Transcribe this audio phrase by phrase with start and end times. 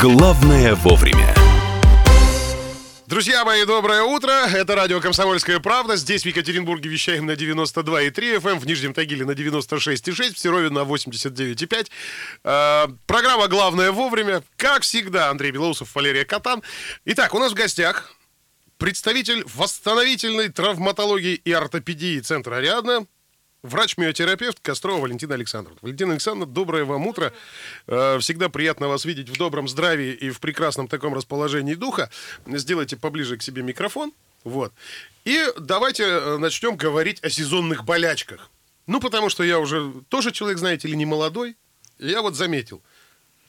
[0.00, 1.34] Главное вовремя.
[3.06, 4.30] Друзья мои, доброе утро.
[4.30, 5.96] Это радио «Комсомольская правда».
[5.96, 10.84] Здесь в Екатеринбурге вещаем на 92,3 FM, в Нижнем Тагиле на 96,6, в Серове на
[10.84, 11.90] 89,5.
[12.44, 14.42] Э, программа «Главное вовремя».
[14.56, 16.62] Как всегда, Андрей Белоусов, Валерия Катан.
[17.04, 18.14] Итак, у нас в гостях
[18.78, 23.06] представитель восстановительной травматологии и ортопедии Центра «Ариадна»,
[23.62, 25.78] Врач-миотерапевт Кострова Валентина Александровна.
[25.82, 27.32] Валентина Александровна, доброе вам утро.
[27.86, 32.10] Э, всегда приятно вас видеть в добром здравии и в прекрасном таком расположении духа.
[32.46, 34.12] Сделайте поближе к себе микрофон.
[34.44, 34.72] Вот.
[35.26, 38.50] И давайте э, начнем говорить о сезонных болячках.
[38.86, 41.54] Ну, потому что я уже тоже человек, знаете ли, не молодой.
[41.98, 42.80] Я вот заметил.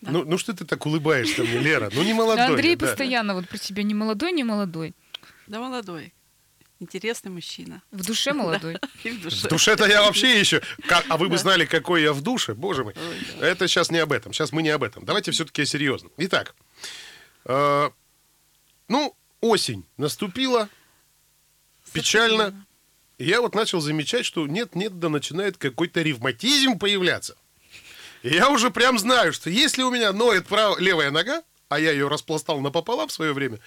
[0.01, 0.11] Да.
[0.11, 1.89] Ну, ну что ты так улыбаешься мне, Лера?
[1.93, 2.35] Ну не молодой.
[2.35, 2.85] Да, Андрей да.
[2.85, 4.93] постоянно вот про тебя не молодой, не молодой.
[5.47, 6.13] Да молодой
[6.81, 7.81] интересный мужчина.
[7.91, 8.77] В душе молодой.
[9.03, 9.47] в душе.
[9.47, 10.61] В душе-то я вообще еще...
[11.09, 12.93] А вы бы знали, какой я в душе, боже мой.
[13.39, 14.33] Это сейчас не об этом.
[14.33, 15.05] Сейчас мы не об этом.
[15.05, 16.11] Давайте все-таки о серьезном.
[16.17, 16.55] Итак,
[17.45, 17.89] э,
[18.87, 20.69] ну, осень наступила,
[21.93, 22.65] печально.
[23.17, 27.37] Я вот начал замечать, что нет-нет, да начинает какой-то ревматизм появляться.
[28.23, 30.79] И я уже прям знаю, что если у меня ноет прав...
[30.79, 33.59] левая нога, а я ее распластал напополам в свое время,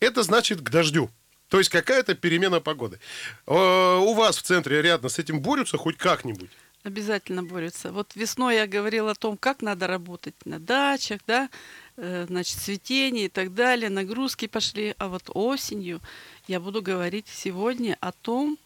[0.00, 1.10] это значит к дождю.
[1.52, 2.98] То есть какая-то перемена погоды.
[3.46, 6.48] Э, у вас в центре рядом с этим борются хоть как-нибудь?
[6.82, 7.92] Обязательно борются.
[7.92, 11.50] Вот весной я говорила о том, как надо работать на дачах, да,
[11.98, 14.94] э, значит, цветение и так далее, нагрузки пошли.
[14.96, 16.00] А вот осенью
[16.48, 18.56] я буду говорить сегодня о том,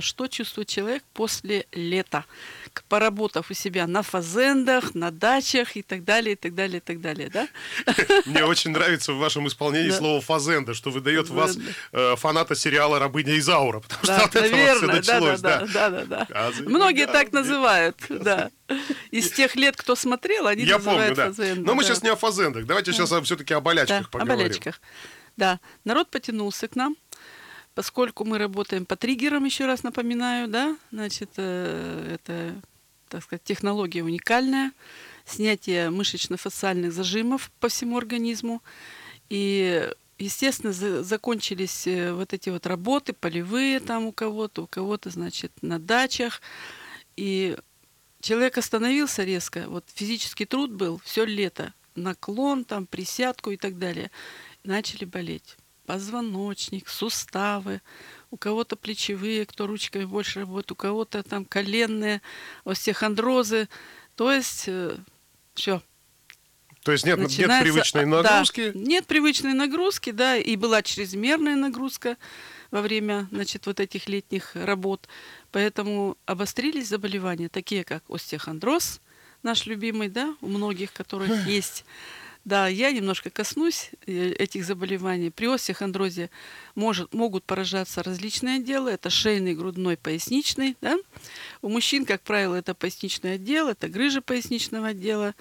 [0.00, 2.24] что чувствует человек после лета,
[2.88, 7.00] поработав у себя на фазендах, на дачах и так далее, и так далее, и так
[7.00, 7.48] далее, да?
[8.26, 11.56] Мне очень нравится в вашем исполнении слово фазенда, что выдает вас
[11.92, 15.40] э, фаната сериала «Рабыня Изаура», потому что от этого все началось.
[15.40, 16.50] Да, да, да, да.
[16.60, 18.50] Многие так называют, да.
[19.10, 21.66] Из тех лет, кто смотрел, они называют фазенда.
[21.66, 24.34] Но мы сейчас не о фазендах, давайте сейчас все-таки о болячках поговорим.
[24.34, 24.80] О болячках.
[25.36, 26.96] Да, народ потянулся к нам,
[27.74, 32.54] Поскольку мы работаем по триггерам, еще раз напоминаю, да, значит, э, это,
[33.08, 34.70] так сказать, технология уникальная,
[35.24, 38.62] снятие мышечно-фасциальных зажимов по всему организму.
[39.28, 45.10] И, естественно, за, закончились э, вот эти вот работы полевые там у кого-то, у кого-то,
[45.10, 46.42] значит, на дачах.
[47.16, 47.56] И
[48.20, 54.12] человек остановился резко, вот физический труд был все лето, наклон, там, присядку и так далее.
[54.62, 57.80] Начали болеть позвоночник, суставы,
[58.30, 62.20] у кого-то плечевые, кто ручками больше работает, у кого-то там коленные,
[62.64, 63.68] остеохондрозы.
[64.16, 64.96] То есть э,
[65.54, 65.82] все.
[66.82, 68.70] То есть нет, нет привычной нагрузки?
[68.70, 72.18] Да, нет привычной нагрузки, да, и была чрезмерная нагрузка
[72.70, 75.08] во время, значит, вот этих летних работ.
[75.50, 79.00] Поэтому обострились заболевания, такие как остеохондроз,
[79.42, 81.84] наш любимый, да, у многих, которых есть
[82.44, 85.30] да, я немножко коснусь э, этих заболеваний.
[85.30, 86.28] При остеохондрозе
[86.74, 88.90] может, могут поражаться различные отделы.
[88.90, 90.76] Это шейный, грудной, поясничный.
[90.82, 90.96] Да?
[91.62, 95.34] У мужчин, как правило, это поясничный отдел, это грыжа поясничного отдела.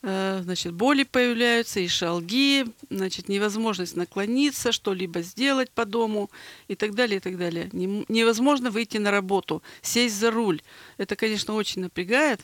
[0.00, 6.30] Э, значит, боли появляются, и шалги, значит, невозможность наклониться, что-либо сделать по дому
[6.66, 7.68] и так далее, и так далее.
[7.72, 10.62] Невозможно выйти на работу, сесть за руль.
[10.96, 12.40] Это, конечно, очень напрягает.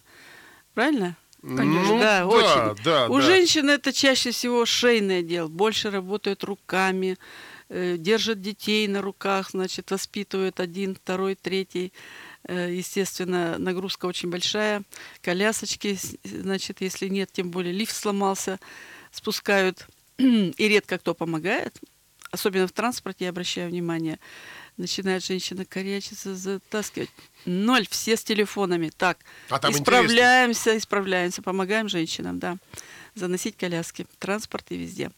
[0.75, 1.17] Правильно?
[1.43, 2.83] Конечно, ну, да, да, очень.
[2.83, 3.23] Да, У да.
[3.23, 7.17] женщин это чаще всего шейное дело, больше работают руками,
[7.69, 11.93] э, держат детей на руках, значит, воспитывают один, второй, третий.
[12.45, 14.83] Э, естественно, нагрузка очень большая.
[15.21, 18.59] Колясочки, значит, если нет, тем более лифт сломался,
[19.13, 19.87] спускают.
[20.19, 21.79] И редко кто помогает,
[22.33, 24.19] особенно в транспорте, я обращаю внимание
[24.79, 27.11] начинает женщина корячиться, затаскивать.
[27.45, 28.91] Ноль, все с телефонами.
[28.97, 29.19] Так,
[29.51, 30.79] а исправляемся, интересно.
[30.79, 32.57] исправляемся, помогаем женщинам, да,
[33.15, 35.11] заносить коляски, транспорт и везде.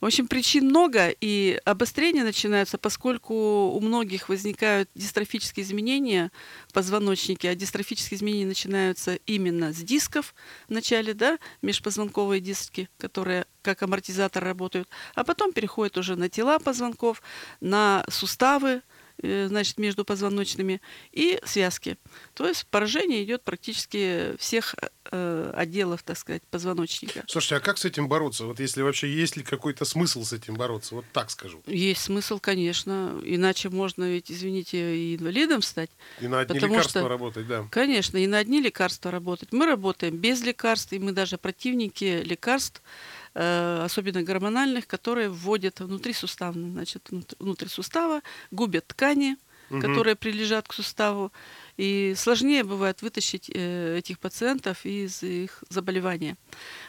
[0.00, 6.32] В общем, причин много, и обострения начинаются, поскольку у многих возникают дистрофические изменения
[6.68, 10.34] в позвоночнике, а дистрофические изменения начинаются именно с дисков
[10.68, 16.58] в начале, да, межпозвонковые диски, которые как амортизатор работают, а потом переходят уже на тела
[16.58, 17.22] позвонков,
[17.60, 18.80] на суставы,
[19.22, 20.80] значит, между позвоночными
[21.12, 21.98] и связки.
[22.34, 24.74] То есть поражение идет практически всех
[25.10, 27.24] э, отделов, так сказать, позвоночника.
[27.26, 28.44] Слушайте, а как с этим бороться?
[28.44, 30.94] Вот если вообще есть ли какой-то смысл с этим бороться?
[30.94, 31.62] Вот так скажу.
[31.66, 33.20] Есть смысл, конечно.
[33.24, 35.90] Иначе можно ведь, извините, и инвалидом стать.
[36.20, 37.66] И на одни лекарства что, работать, да.
[37.70, 39.52] Конечно, и на одни лекарства работать.
[39.52, 46.12] Мы работаем без лекарств, и мы даже противники лекарств, Э, особенно гормональных, которые вводят внутри
[46.12, 49.36] сустава, значит, внутри сустава, губят ткани,
[49.70, 49.80] угу.
[49.80, 51.32] которые прилежат к суставу.
[51.76, 56.36] И сложнее бывает вытащить э, этих пациентов из их заболевания.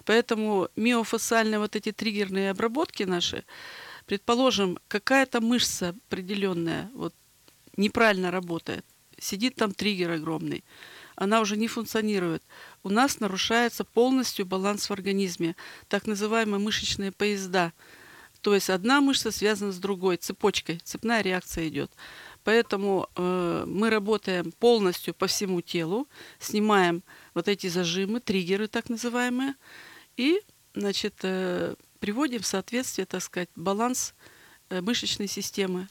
[0.06, 3.44] Поэтому миофасциальные вот эти триггерные обработки наши,
[4.06, 7.14] предположим, какая-то мышца определенная вот,
[7.78, 8.86] неправильно работает,
[9.18, 10.64] сидит там триггер огромный,
[11.22, 12.42] она уже не функционирует.
[12.82, 15.56] У нас нарушается полностью баланс в организме,
[15.88, 17.74] так называемые мышечные поезда.
[18.42, 21.92] То есть одна мышца связана с другой, цепочкой, цепная реакция идет.
[22.44, 26.08] Поэтому э, мы работаем полностью по всему телу,
[26.40, 27.04] снимаем
[27.36, 29.54] вот эти зажимы, триггеры так называемые,
[30.18, 30.42] и
[30.74, 34.16] значит, э, приводим в соответствие, так сказать, баланс
[34.72, 35.88] э, мышечной системы.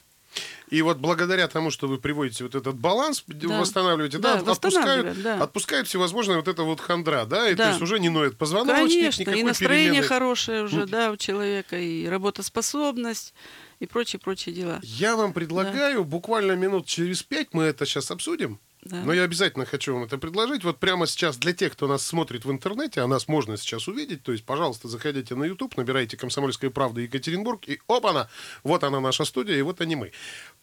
[0.69, 3.59] И вот благодаря тому, что вы приводите вот этот баланс, Да.
[3.59, 5.43] восстанавливаете, Да, да, отпускают, да.
[5.43, 7.69] отпускают всевозможные вот это вот хандра, да, и то Да.
[7.69, 10.07] есть уже не ноет позвоночник, Конечно, и настроение перемены.
[10.07, 13.33] хорошее уже, да, у человека, и работоспособность,
[13.79, 14.79] и прочие-прочие дела.
[14.83, 18.59] Я вам предлагаю буквально минут через пять мы это сейчас обсудим.
[18.83, 19.03] Да.
[19.03, 20.63] Но я обязательно хочу вам это предложить.
[20.63, 24.23] Вот прямо сейчас для тех, кто нас смотрит в интернете, а нас можно сейчас увидеть,
[24.23, 28.27] то есть, пожалуйста, заходите на YouTube, набирайте «Комсомольская правда» Екатеринбург, и опа-на!
[28.63, 30.11] Вот она наша студия, и вот они мы.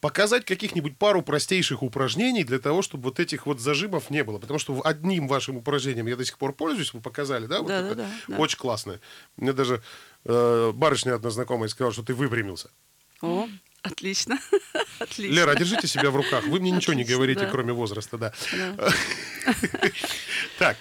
[0.00, 4.38] Показать каких-нибудь пару простейших упражнений для того, чтобы вот этих вот зажимов не было.
[4.38, 7.60] Потому что одним вашим упражнением я до сих пор пользуюсь, вы показали, да?
[7.60, 8.36] Вот Да, это да, да, да.
[8.38, 9.00] Очень классно.
[9.36, 9.80] Мне даже
[10.24, 12.70] э, барышня одна знакомая сказала, что ты выпрямился.
[13.20, 13.48] О,
[13.82, 14.38] отлично.
[14.98, 15.34] отлично.
[15.34, 16.44] Лера, держите себя в руках.
[16.46, 17.50] Вы мне ничего не Отлично, говорите, да.
[17.50, 18.32] кроме возраста, да.
[18.52, 18.92] Да.
[20.58, 20.76] Так,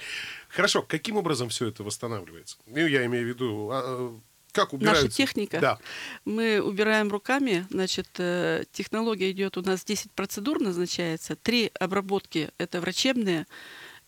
[0.50, 0.82] хорошо.
[0.82, 2.58] Каким образом все это восстанавливается?
[2.66, 4.20] Ну, я имею в виду, а, э,
[4.52, 5.06] как убираются?
[5.06, 5.60] Наша техника?
[5.60, 5.80] Да.
[6.26, 12.82] Мы убираем руками, значит, э, технология идет у нас 10 процедур назначается, три обработки это
[12.82, 13.46] врачебные,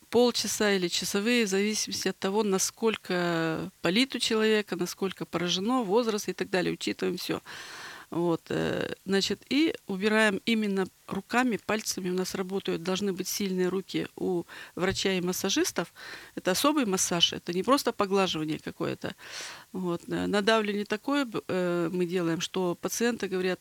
[0.09, 6.33] полчаса или часовые, в зависимости от того, насколько болит у человека, насколько поражено, возраст и
[6.33, 7.41] так далее, учитываем все.
[8.11, 12.09] Вот, э, значит, и убираем именно руками, пальцами.
[12.09, 14.45] У нас работают, должны быть сильные руки у
[14.75, 15.94] врача и массажистов.
[16.33, 19.15] Это особый массаж, это не просто поглаживание какое-то.
[19.73, 23.59] Вот, э, надавливание такое э, мы делаем, что пациенты говорят,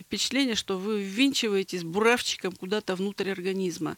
[0.00, 3.96] впечатление, что вы ввинчиваетесь буравчиком куда-то внутрь организма.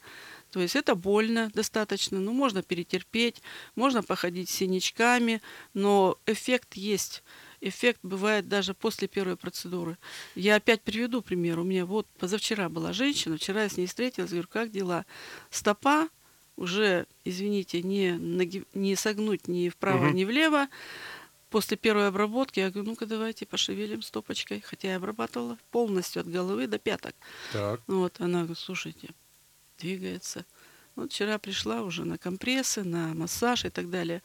[0.50, 3.43] То есть это больно достаточно, ну, можно перетерпеть,
[3.75, 5.40] можно походить синячками,
[5.73, 7.23] но эффект есть.
[7.66, 9.96] Эффект бывает даже после первой процедуры.
[10.34, 11.58] Я опять приведу пример.
[11.58, 15.06] У меня вот позавчера была женщина, вчера я с ней встретилась, говорю, как дела?
[15.50, 16.08] Стопа
[16.56, 20.14] уже, извините, не, наги- не согнуть ни вправо, Мгм.
[20.14, 20.69] ни влево.
[21.49, 24.61] После первой обработки я говорю, ну-ка давайте пошевелим стопочкой.
[24.61, 27.14] Хотя я обрабатывала полностью от головы до пяток.
[27.52, 27.81] Так.
[27.87, 29.08] Вот, она говорит, слушайте,
[29.78, 30.44] двигается.
[30.96, 34.22] Вот вчера пришла уже на компрессы, на массаж и так далее.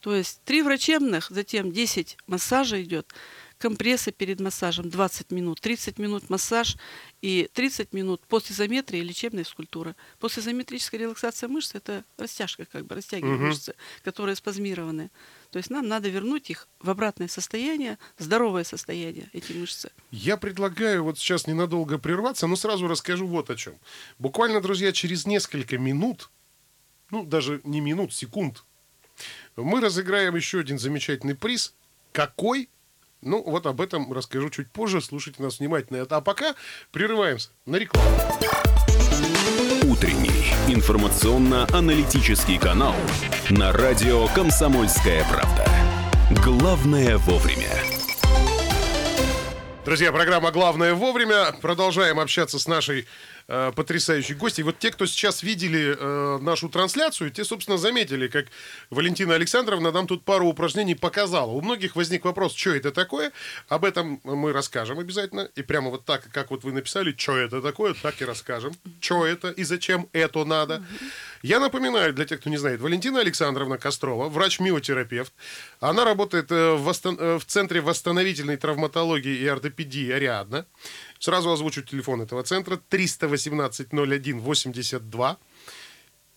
[0.00, 3.12] То есть три врачебных, затем 10 массажа идет,
[3.58, 6.76] компрессы перед массажем 20 минут, 30 минут массаж
[7.20, 9.96] и 30 минут после изометрии лечебная физкультура.
[10.20, 13.48] После изометрической релаксации мышц это растяжка, как бы растягивание Мгм.
[13.48, 13.74] мышцы,
[14.04, 15.10] которые спазмированы.
[15.50, 19.90] То есть нам надо вернуть их в обратное состояние, здоровое состояние, эти мышцы.
[20.12, 23.74] Я предлагаю вот сейчас ненадолго прерваться, но сразу расскажу вот о чем.
[24.20, 26.30] Буквально, друзья, через несколько минут,
[27.10, 28.62] ну, даже не минут, секунд,
[29.64, 31.74] мы разыграем еще один замечательный приз.
[32.12, 32.68] Какой?
[33.22, 35.00] Ну, вот об этом расскажу чуть позже.
[35.00, 36.06] Слушайте нас внимательно.
[36.08, 36.54] А пока
[36.92, 38.08] прерываемся на рекламу.
[39.82, 42.94] Утренний информационно-аналитический канал
[43.50, 45.66] на радио «Комсомольская правда».
[46.44, 47.72] Главное вовремя.
[49.84, 51.52] Друзья, программа «Главное вовремя».
[51.62, 53.06] Продолжаем общаться с нашей
[53.48, 54.64] э, потрясающей гостьей.
[54.64, 58.46] Вот те, кто сейчас видели э, нашу трансляцию, те, собственно, заметили, как
[58.90, 61.50] Валентина Александровна нам тут пару упражнений показала.
[61.50, 63.32] У многих возник вопрос, что это такое.
[63.68, 65.48] Об этом мы расскажем обязательно.
[65.56, 68.74] И прямо вот так, как вот вы написали, что это такое, так и расскажем.
[69.00, 70.82] Что это и зачем это надо.
[71.42, 75.32] Я напоминаю, для тех, кто не знает, Валентина Александровна Кострова, врач-миотерапевт.
[75.80, 80.66] Она работает э, в, восстан- э, в Центре восстановительной травматологии и ортопедии «Ариадна».
[81.18, 85.36] Сразу озвучу телефон этого центра 318-01-82.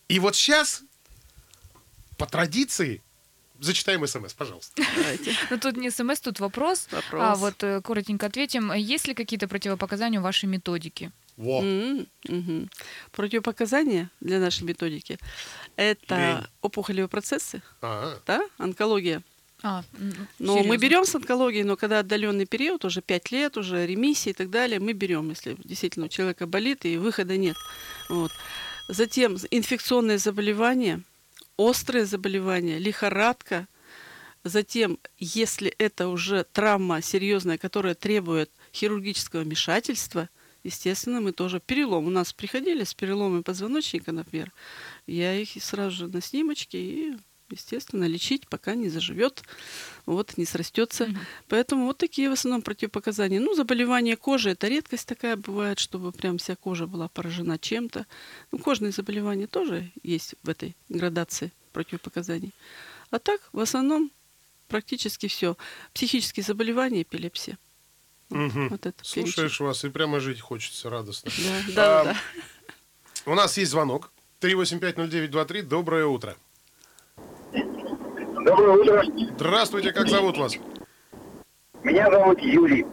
[0.08, 0.84] И вот сейчас,
[2.18, 3.02] по традиции,
[3.60, 4.82] зачитаем смс, пожалуйста.
[4.96, 5.36] Давайте.
[5.50, 6.88] Ну тут не смс, тут вопрос.
[6.92, 7.22] Вопрос.
[7.24, 8.74] А вот э, коротенько ответим.
[8.74, 11.12] Есть ли какие-то противопоказания у вашей методики?
[11.38, 11.62] Во.
[11.62, 12.70] Мгм, мгм.
[13.12, 15.18] Противопоказания для нашей методики–
[15.76, 16.48] это Лень.
[16.62, 19.24] опухолевые процессы, А, да, онкология.
[19.64, 19.84] А,
[20.40, 24.36] Но мы берем с онкологией, но когда отдаленный период, уже 5 лет, уже ремиссия и
[24.36, 27.56] так далее, мы берем, если действительно у человека болит и выхода нет.
[28.10, 28.32] Вот.
[28.88, 31.04] Затем инфекционные заболевания,
[31.58, 33.68] острые заболевания, лихорадка.
[34.44, 40.30] Затем, если это уже травма серьезная, которая требует хирургического вмешательства,
[40.64, 42.08] естественно, мы тоже перелом.
[42.08, 44.52] У нас приходили с переломами позвоночника, например.
[45.06, 47.14] Я их сразу же на снимочке и,
[47.52, 49.44] естественно, лечить, пока не заживет,
[50.06, 51.08] вот, не срастется.
[51.08, 51.20] Мгм.
[51.48, 53.40] Поэтому вот такие в основном противопоказания.
[53.40, 58.06] Ну, заболевание кожи– это редкость такая бывает, чтобы прям вся кожа была поражена чем-то.
[58.52, 62.52] Ну, кожные заболевания тоже есть в этой градации противопоказаний.
[63.10, 64.12] А так, в основном,
[64.68, 65.58] практически все.
[65.94, 67.58] Психические заболевания, эпилепсия.
[68.30, 68.70] Мгм.
[68.70, 71.30] Вот это Слушаешь вас, и прямо жить хочется радостно.
[71.30, 71.74] перечень.
[71.74, 72.18] Да, да, А, да.
[73.26, 74.12] У нас есть звонок.
[74.40, 75.62] 3850923.
[75.64, 76.36] Доброе утро.
[78.44, 79.04] Доброе утро.
[79.36, 80.58] Здравствуйте, как зовут вас?
[81.84, 82.86] Меня зовут Юрий.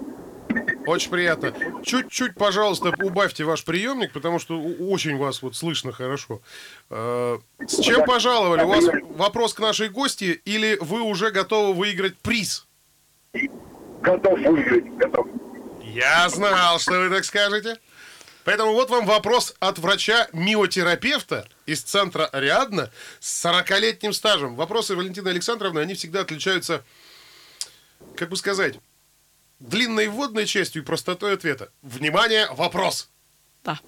[0.86, 1.52] Очень приятно.
[1.82, 6.40] Чуть-чуть, пожалуйста, убавьте ваш приемник, потому что очень вас вот слышно хорошо.
[6.90, 8.62] Э, С чем пожаловали?
[8.62, 8.84] У вас
[9.16, 12.66] вопрос к нашей гости или вы уже готовы выиграть приз?
[14.00, 14.86] Готов выиграть.
[14.96, 15.26] Готов.
[15.82, 17.76] Я знал, что вы так скажете.
[18.44, 24.56] Поэтому вот вам вопрос от врача-миотерапевта из центра Ариадна с 40-летним стажем.
[24.56, 26.82] Вопросы Валентины Александровны, они всегда отличаются,
[28.16, 28.78] как бы сказать,
[29.60, 31.70] длинной вводной частью и простотой ответа.
[31.82, 33.10] Внимание, вопрос.
[33.64, 33.78] Да.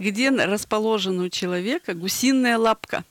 [0.00, 3.04] Где расположена у человека гусиная лапка?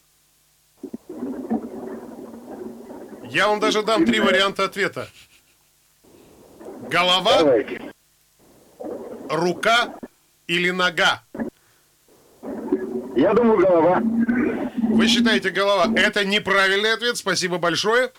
[3.29, 5.09] Я вам даже дам три варианта ответа.
[6.89, 7.93] Голова, Давайте.
[9.29, 9.95] рука
[10.47, 11.23] или нога?
[13.19, 14.01] Я думаю, голова.
[14.01, 15.91] Вы считаете голова?
[15.93, 17.17] Это неправильный ответ.
[17.17, 18.11] Спасибо большое.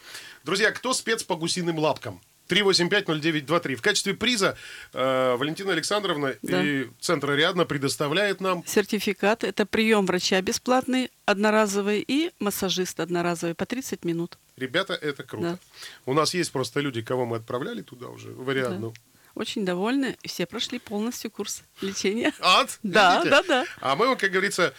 [0.44, 2.20] Друзья, кто спец по гусиным лапкам?
[2.50, 3.76] 3850923.
[3.76, 4.58] В качестве приза
[4.92, 6.62] э, Валентина Александровна Да.
[6.62, 13.64] и Центр Ариадна предоставляет нам Сертификат– это прием врача бесплатный, одноразовый, и массажист одноразовый по
[13.64, 14.36] 30 минут.
[14.56, 15.52] Ребята, это круто.
[15.52, 15.58] Да.
[16.04, 18.92] У нас есть просто люди, кого мы отправляли туда уже, в Ариадну.
[19.34, 22.32] Очень довольны, все прошли полностью курс лечения.
[22.40, 22.78] Ад?
[22.82, 23.30] Да, Видите?
[23.30, 23.64] да, да.
[23.80, 24.74] А мы как говорится,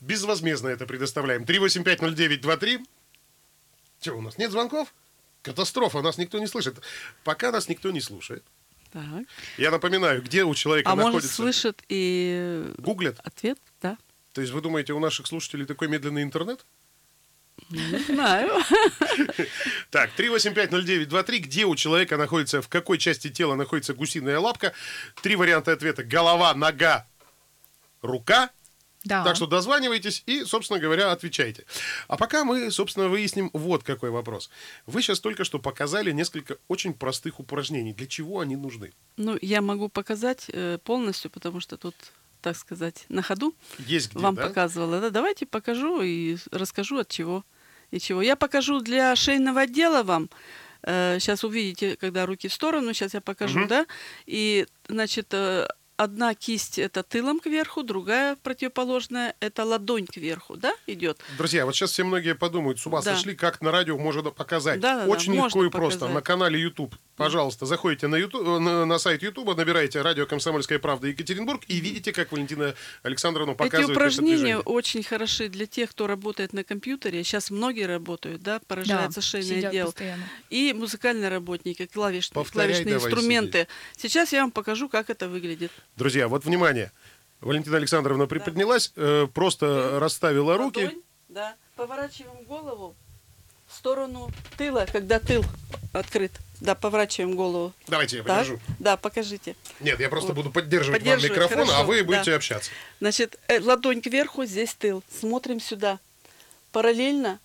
[0.00, 1.44] безвозмездно это предоставляем.
[1.44, 2.86] 3850923.
[4.00, 4.92] Что, у нас нет звонков?
[5.42, 6.76] Катастрофа, нас никто не слышит.
[7.22, 8.44] Пока нас никто не слушает.
[8.92, 9.24] Так.
[9.58, 11.34] Я напоминаю, где у человека А может, находится...
[11.34, 13.18] слышит и Гуглят.
[13.24, 13.58] ответ?
[13.82, 13.98] Да.
[14.32, 16.64] То есть вы думаете, у наших слушателей такой медленный интернет?
[17.70, 18.62] Не знаю.
[19.90, 21.38] Так, 3850923.
[21.38, 24.72] Где у человека находится, в какой части тела находится гусиная лапка?
[25.22, 26.02] Три варианта ответа.
[26.02, 27.06] Голова, нога,
[28.02, 28.50] рука.
[29.04, 29.22] Да.
[29.22, 31.66] Так что дозванивайтесь и, собственно говоря, отвечайте.
[32.08, 34.50] А пока мы, собственно, выясним вот какой вопрос.
[34.86, 37.92] Вы сейчас только что показали несколько очень простых упражнений.
[37.92, 38.92] Для чего они нужны?
[39.18, 41.94] Ну, я могу показать э, полностью, потому что тут,
[42.40, 44.46] так сказать, на ходу Есть где, вам да?
[44.46, 45.00] показывала.
[45.00, 47.44] Да, давайте покажу и расскажу от чего
[47.94, 48.22] и чего.
[48.22, 50.28] Я покажу для шейного отдела вам.
[51.18, 52.92] сейчас увидите, когда руки в сторону.
[52.92, 53.68] Сейчас я покажу, Мгм.
[53.68, 53.86] да.
[54.26, 61.20] И, значит, э, одна кисть это тылом кверху, другая противоположная это ладонь кверху, да, идет.
[61.38, 63.14] Друзья, вот сейчас все многие подумают, с ума Да.
[63.14, 64.80] сошли, как на радио можно показать.
[64.80, 65.98] Да, да, да, Очень легко можно и просто.
[66.00, 66.14] показать.
[66.14, 71.06] На канале YouTube, пожалуйста, заходите на, YouTube, на, на сайт YouTube, набираете радио «Комсомольская правда»
[71.08, 74.58] Екатеринбург и видите, как Валентина Александровна Эти показывает это упражнения движение.
[74.60, 77.22] очень хороши для тех, кто работает на компьютере.
[77.24, 79.86] Сейчас многие работают, да, Да, поражается шейный сидят отдел.
[79.86, 80.24] постоянно.
[80.50, 83.68] И музыкальные работники, клавишные, Повторяй клавишные давай, инструменты.
[83.96, 85.70] Сейчас я вам покажу, как это выглядит.
[85.96, 86.92] Друзья, вот внимание.
[87.40, 90.84] Валентина Александровна приподнялась, э, просто расставила руки.
[90.84, 92.94] Ладонь, да, поворачиваем голову
[93.66, 95.44] в сторону тыла, когда тыл
[95.92, 96.32] открыт.
[96.60, 97.72] Да, поворачиваем голову.
[97.88, 98.58] Давайте я покажу.
[98.78, 99.56] да, покажите.
[99.80, 100.36] Нет, я просто Вот.
[100.36, 102.36] буду поддерживать, вам Поддерживать, микрофон, а хорошо, вы будете да.
[102.36, 102.70] общаться.
[103.00, 105.02] Значит, э, ладонь кверху, здесь тыл.
[105.10, 105.98] Смотрим сюда.
[106.72, 107.38] Параллельно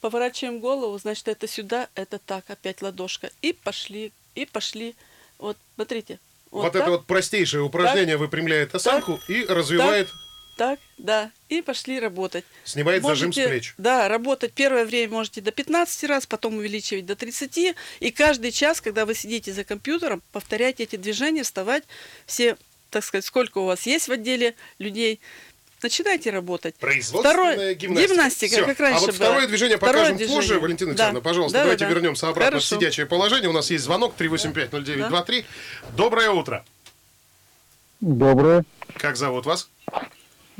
[0.00, 3.30] поворачиваем голову, значит, это сюда, это так, опять ладошка.
[3.40, 4.96] И пошли, и пошли.
[5.38, 6.18] Вот, смотрите.
[6.52, 10.10] Вот, так, это вот простейшее упражнение выпрямляет осанку и развивает,
[10.58, 11.32] Так, да.
[11.48, 12.44] И пошли работать.
[12.64, 13.74] снимает зажим с Можете, плеч.
[13.78, 17.74] Да, работать первое время можете до 15 раз, потом увеличивать до 30.
[18.00, 21.84] И каждый час, когда вы сидите за компьютером, повторяйте эти движения, вставать.
[22.26, 22.58] Все,
[22.90, 25.20] так сказать, сколько у вас есть в отделе людей,
[25.82, 26.74] начинайте работать.
[26.76, 28.12] Производственная Второе- гимнастика.
[28.14, 29.14] гимнастика, как раньше А вот было.
[29.16, 30.40] второе движение Второе покажем движение.
[30.40, 30.92] позже, Валентина Да.
[30.92, 31.20] Александровна.
[31.28, 31.94] Пожалуйста, Да, давайте да, да.
[31.94, 32.76] вернемся обратно Хорошо.
[32.76, 33.48] в сидячее положение.
[33.50, 35.44] У нас есть звонок 3850923.
[35.96, 36.64] Доброе утро.
[38.00, 38.64] Доброе,
[38.98, 39.68] Как зовут вас?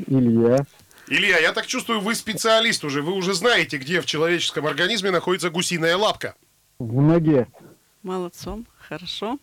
[0.07, 0.65] Илья.
[1.07, 3.01] Илья, я так чувствую, вы специалист уже.
[3.01, 6.35] Вы уже знаете, где в человеческом организме находится гусиная лапка.
[6.79, 7.47] В ноге.
[8.01, 9.37] Молодцом, хорошо.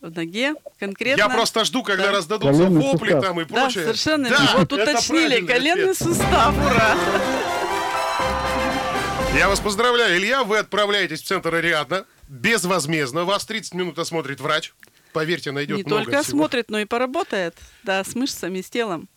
[0.00, 1.20] В ноге конкретно.
[1.22, 2.12] Я просто жду, когда Да.
[2.12, 3.24] раздадутся Коленный вопли сустав.
[3.24, 3.84] там и Да, прочее.
[3.84, 4.58] совершенно Да, верно.
[4.58, 5.46] Вот уточнили.
[5.46, 5.96] Коленный ответ.
[5.98, 6.96] сустав, ура!
[9.34, 10.44] Я вас поздравляю, Илья.
[10.44, 13.24] Вы отправляетесь в центр Ариадна безвозмездно.
[13.24, 14.72] Вас 30 минут осмотрит врач.
[15.12, 16.38] поверьте, найдет Не много только всего.
[16.40, 19.08] осмотрит, но и поработает, да, с мышцами, с телом.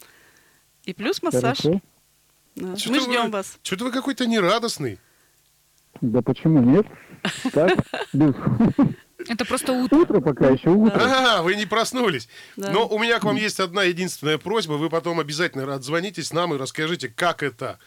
[0.86, 1.58] И плюс массаж.
[1.60, 1.82] Хорошо.
[2.56, 2.76] Да.
[2.78, 3.58] Чё-то Мы вы- ждем вас.
[3.64, 4.98] Что-то вы какой-то нерадостный.
[6.02, 6.86] Да почему нет?
[7.52, 7.78] Так,
[8.14, 8.34] без-
[9.30, 9.96] Это просто утро.
[9.96, 11.00] утро пока еще утро.
[11.00, 12.28] А, вы не проснулись.
[12.58, 12.72] Да.
[12.72, 14.74] Но у меня к вам есть одна единственная просьба.
[14.74, 17.78] Вы потом обязательно отзвонитесь нам и расскажите, как это.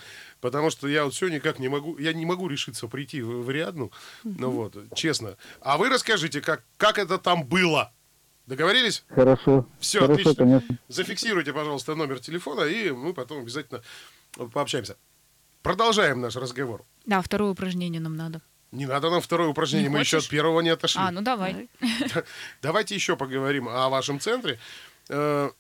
[0.41, 3.51] Потому что я вот все никак не могу, я не могу решиться прийти в, в
[3.51, 3.91] Риадну.
[4.23, 5.37] Ну вот, честно.
[5.61, 7.93] А вы расскажите, как, как это там было.
[8.47, 9.05] Договорились?
[9.09, 9.67] Хорошо.
[9.81, 10.45] Все, Хорошо, отлично.
[10.45, 10.79] конечно.
[10.89, 13.83] Зафиксируйте, пожалуйста, номер телефона, и мы потом обязательно
[14.53, 14.97] пообщаемся.
[15.63, 16.85] Продолжаем наш разговор.
[17.07, 18.43] Да, второе упражнение нам надо.
[18.73, 20.31] Не надо нам второе упражнение, Не мы еще от хочешь?
[20.31, 21.00] первого не отошли.
[21.02, 21.69] А, ну давай.
[22.62, 24.59] Давайте еще поговорим о вашем центре.
[25.11, 25.50] Э,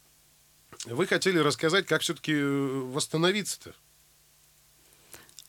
[0.86, 3.74] Вы хотели рассказать, как все-таки восстановиться-то.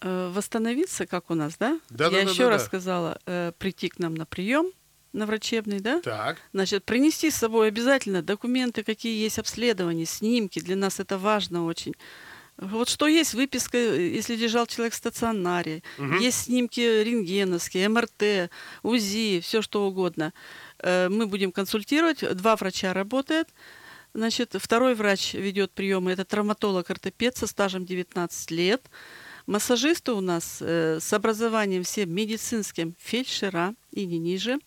[0.01, 1.79] Э, Восстановиться, как у нас, да?
[1.89, 2.67] Да, Я да, еще да, раз да.
[2.67, 4.71] сказала, э, прийти к нам на прием
[5.13, 6.01] на врачебный, да?
[6.01, 10.59] Так, Значит, принести с собой обязательно документы, какие есть обследования, снимки.
[10.59, 11.93] Для нас это важно очень.
[12.57, 16.19] Вот что есть выписка, э, если лежал человек в стационаре, Мгм.
[16.19, 18.49] есть снимки рентгеновские, МРТ,
[18.83, 20.33] УЗИ, все что угодно.
[20.79, 22.19] Э, Мы будем консультировать.
[22.35, 23.47] Два врача работает.
[24.13, 26.11] Значит, второй врач ведет приемы.
[26.11, 28.81] Это травматолог-ортопед со стажем 19 лет.
[29.47, 34.59] Массажисты у нас э, с образованием всем медицинским фельдшера и не ниже.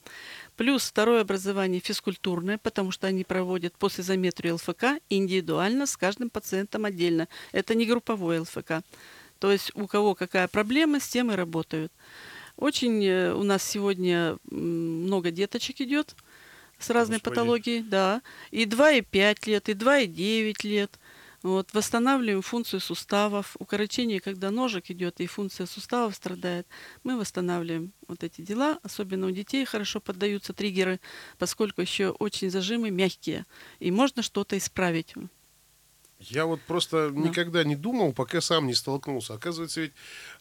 [0.57, 6.87] Плюс второе образование физкультурное, потому что они проводят после заметрию ЛФК индивидуально с каждым пациентом
[6.87, 7.29] отдельно.
[7.53, 8.83] Это не групповой ЛФК.
[9.39, 11.93] То есть у кого какая проблема, с тем и работают.
[12.57, 16.17] Очень э, у нас сегодня много деточек идет
[16.79, 17.35] с разной Господи.
[17.35, 18.23] патологией, да.
[18.51, 20.99] И 2,5 лет, и 2,9 лет.
[21.47, 23.55] Вот, восстанавливаем функцию суставов.
[23.61, 26.67] Укорочение, когда ножек идет и функция суставов страдает,
[27.05, 28.81] мы восстанавливаем вот эти дела.
[28.83, 30.99] Особенно у детей хорошо поддаются триггеры,
[31.39, 33.47] поскольку еще очень зажимы мягкие.
[33.79, 35.15] И можно что-то исправить.
[36.19, 39.35] я вот просто никогда не думал, пока сам не столкнулся.
[39.35, 39.93] Оказывается, ведь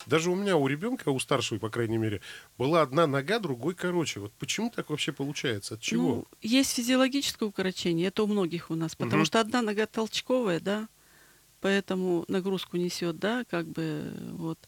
[0.07, 2.21] даже у меня, у ребенка, у старшего, по крайней мере,
[2.57, 4.21] была одна нога, другой короче.
[4.21, 5.75] Вот почему так вообще получается?
[5.75, 6.15] От чего?
[6.15, 9.25] Ну, есть физиологическое укорочение, это у многих у нас, потому Мгм.
[9.25, 10.87] что одна нога толчковая, да,
[11.65, 14.59] поэтому нагрузку несет, да, как бы вот.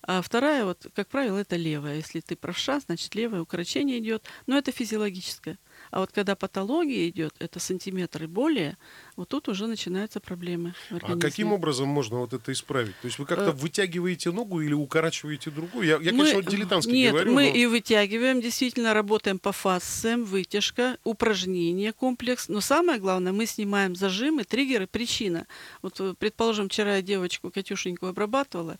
[0.00, 1.96] А вторая, вот, как правило, это левая.
[1.96, 5.58] Если ты правша, значит левое укорочение идет, но это физиологическое.
[5.90, 8.76] А вот когда патология идет, это сантиметр и более,
[9.16, 10.74] вот тут уже начинаются проблемы.
[10.90, 12.94] А каким образом можно вот это исправить?
[13.00, 15.86] То есть вы как-то Э, вытягиваете ногу или укорачиваете другую?
[15.86, 19.52] Я, я Мы- конечно, вот дилетантски Нет, говорю, мы но- и вытягиваем, действительно работаем по
[19.52, 22.48] фасциям, вытяжка, упражнения, комплекс.
[22.48, 25.46] Но самое главное, мы снимаем зажимы, триггеры, причина.
[25.82, 28.78] Вот, э, предположим, вчера я девочку Катюшеньку обрабатывала.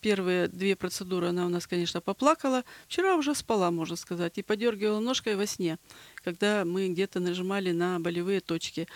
[0.00, 2.62] Первые две процедуры она у нас, конечно, поплакала.
[2.88, 5.78] Вчера уже спала, можно сказать, и подергивала ножкой во сне,
[6.24, 8.88] когда мы где-то нажимали на болевые точки.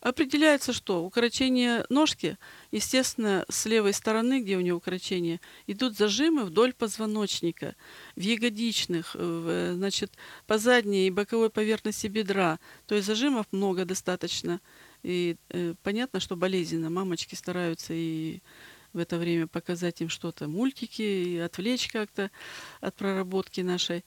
[0.00, 2.36] Определяется, что укорочение ножки,
[2.72, 7.76] естественно, с левой стороны, где у нее укорочение, идут зажимы вдоль позвоночника,
[8.16, 10.12] в ягодичных, в, значит,
[10.48, 12.58] по задней и боковой поверхности бедра.
[12.86, 14.60] То есть зажимов много достаточно.
[15.04, 16.90] И э, понятно, что болезненно.
[16.90, 18.40] Мамочки стараются и
[18.92, 22.32] в это время показать им что-то, мультики, и отвлечь как-то
[22.80, 24.04] от проработки нашей.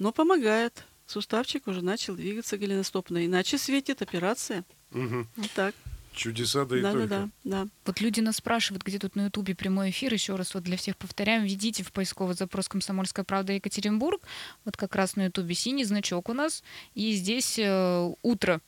[0.00, 0.84] Но помогает.
[1.06, 3.24] Суставчик уже начал двигаться голеностопно.
[3.24, 4.64] Иначе светит операция.
[4.90, 5.28] Мгм.
[5.36, 5.74] Вот так.
[6.12, 7.08] Чудеса да и Да, да, только.
[7.08, 7.68] да, да.
[7.84, 10.12] Вот люди нас спрашивают, где тут на Ютубе прямой эфир.
[10.12, 14.22] Еще раз вот для всех повторяем, введите в поисковый запрос «Комсомольская правда Екатеринбург».
[14.64, 16.64] Вот как раз на Ютубе синий значок у нас.
[16.94, 18.60] И здесь э, утро.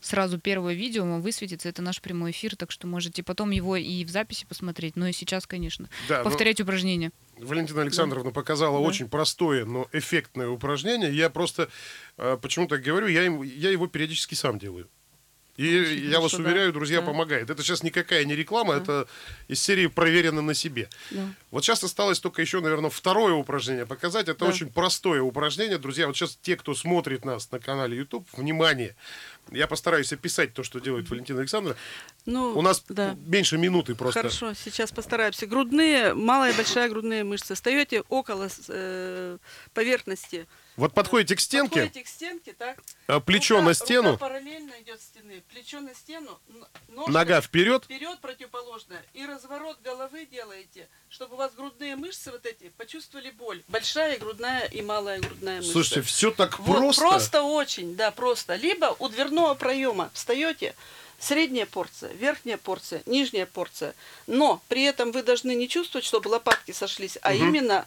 [0.00, 1.68] Сразу первое видео вам высветится.
[1.68, 4.96] Это наш прямой эфир, так что можете потом его и в записи посмотреть.
[4.96, 5.90] Но и сейчас, конечно.
[6.08, 7.10] Да, но Повторять упражнения.
[7.40, 8.86] Валентина Александровна показала Да.
[8.86, 11.12] очень простое, но эффектное упражнение.
[11.14, 11.68] Я просто
[12.16, 14.88] э, почему так говорю, я, им- я его периодически сам делаю.
[15.58, 16.38] И Очень я вас да.
[16.38, 17.06] уверяю, друзья, Да.
[17.08, 17.50] помогает.
[17.50, 18.80] Это сейчас никакая не реклама, Да.
[18.80, 19.08] это
[19.48, 20.88] из серии проверено на себе.
[21.10, 21.28] да.
[21.50, 24.28] Вот сейчас осталось только еще, наверное, второе упражнение показать.
[24.28, 24.46] Это Да.
[24.46, 25.78] очень простое упражнение.
[25.78, 28.94] Друзья, вот сейчас те, кто смотрит нас на канале YouTube, внимание.
[29.50, 31.76] Я постараюсь описать то, что делает Валентина Александровна.
[32.24, 33.16] Ну, У нас да.
[33.26, 34.20] меньше минуты просто.
[34.20, 35.46] Хорошо, сейчас постараемся.
[35.46, 37.54] Грудные, малая и большая грудные мышцы.
[37.56, 39.38] Встаете около э,
[39.74, 40.46] поверхности.
[40.78, 42.78] Вот подходите к стенке, Подходите к стенке, так?
[43.08, 45.42] а, плечо Рука- на стену, Рука параллельно идет стены.
[45.52, 46.38] Плечо на стену,
[46.86, 47.82] ножка нога вперед.
[47.84, 48.94] вперед противоположно.
[49.12, 53.60] И разворот головы делаете, чтобы у вас грудные мышцы вот эти почувствовали боль.
[53.66, 55.72] Большая грудная и малая грудная мышца.
[55.72, 57.02] Слушайте, все так Вот, просто.
[57.02, 58.54] просто очень, да, просто.
[58.54, 60.76] Либо у дверного проема встаете,
[61.18, 63.96] средняя порция, верхняя порция, нижняя порция.
[64.28, 67.48] Но при этом вы должны не чувствовать, чтобы лопатки сошлись, а Мгм.
[67.48, 67.86] именно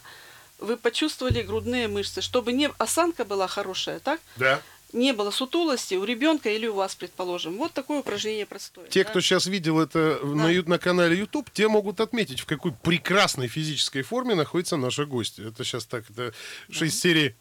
[0.62, 4.20] вы почувствовали грудные мышцы, чтобы не осанка была хорошая, так?
[4.36, 4.60] Да.
[4.92, 7.56] не было сутулости у ребенка или у вас, предположим.
[7.56, 8.86] Вот такое упражнение простое.
[8.88, 9.10] Те, да.
[9.10, 10.50] кто сейчас видел это на, Да.
[10.50, 15.48] ю- на канале YouTube, те могут отметить, в какой прекрасной физической форме находится наша гостья.
[15.48, 16.34] Это сейчас так, это
[16.68, 17.34] же из серии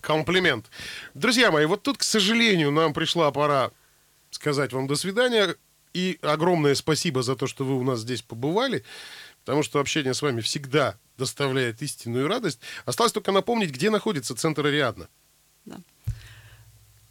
[0.00, 0.66] комплимент.
[1.14, 3.70] Друзья мои, вот тут, к сожалению, нам пришла пора
[4.30, 5.54] сказать вам до свидания.
[5.94, 8.84] И огромное спасибо за то, что вы у нас здесь побывали,
[9.44, 12.60] потому что общение с вами всегда доставляет истинную радость.
[12.86, 15.08] Осталось только напомнить, где находится центр Ариадна.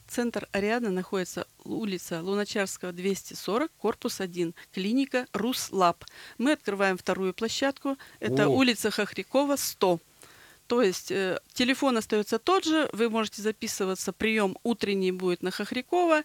[0.08, 6.06] Центр Ариадна находится улица Луначарского, 240, корпус 1, клиника Руслаб.
[6.38, 7.98] Мы открываем вторую площадку.
[8.20, 8.50] Это О.
[8.50, 10.00] улица Хохрякова, 100.
[10.68, 16.24] То есть э, телефон остается тот же, вы можете записываться, прием утренний будет на Хохрякова,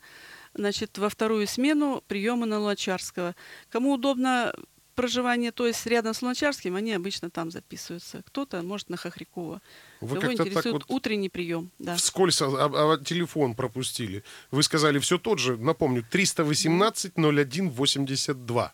[0.55, 3.35] значит, во вторую смену приемы на Луначарского.
[3.69, 4.53] Кому удобно
[4.95, 8.23] проживание, то есть рядом с Луначарским, они обычно там записываются.
[8.27, 9.61] Кто-то может на Хохрякова.
[10.01, 11.97] Вы Кого интересует вот утренний прием, да.
[11.97, 14.25] вскользь а- а- а телефон пропустили.
[14.51, 18.73] Вы сказали все тот же, напомню, 318 01 82.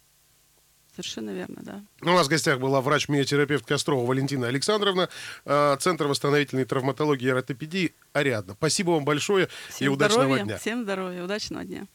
[0.92, 1.82] Совершенно верно, да.
[2.00, 5.08] У нас в гостях была врач-миотерапевт Кострова Валентина Александровна,
[5.44, 8.54] э, Центр восстановительной травматологии и ортопедии Ариадна.
[8.54, 10.58] Спасибо вам большое и Всем удачного здоровья, дня.
[10.58, 11.86] Всем здоровья, удачного дня.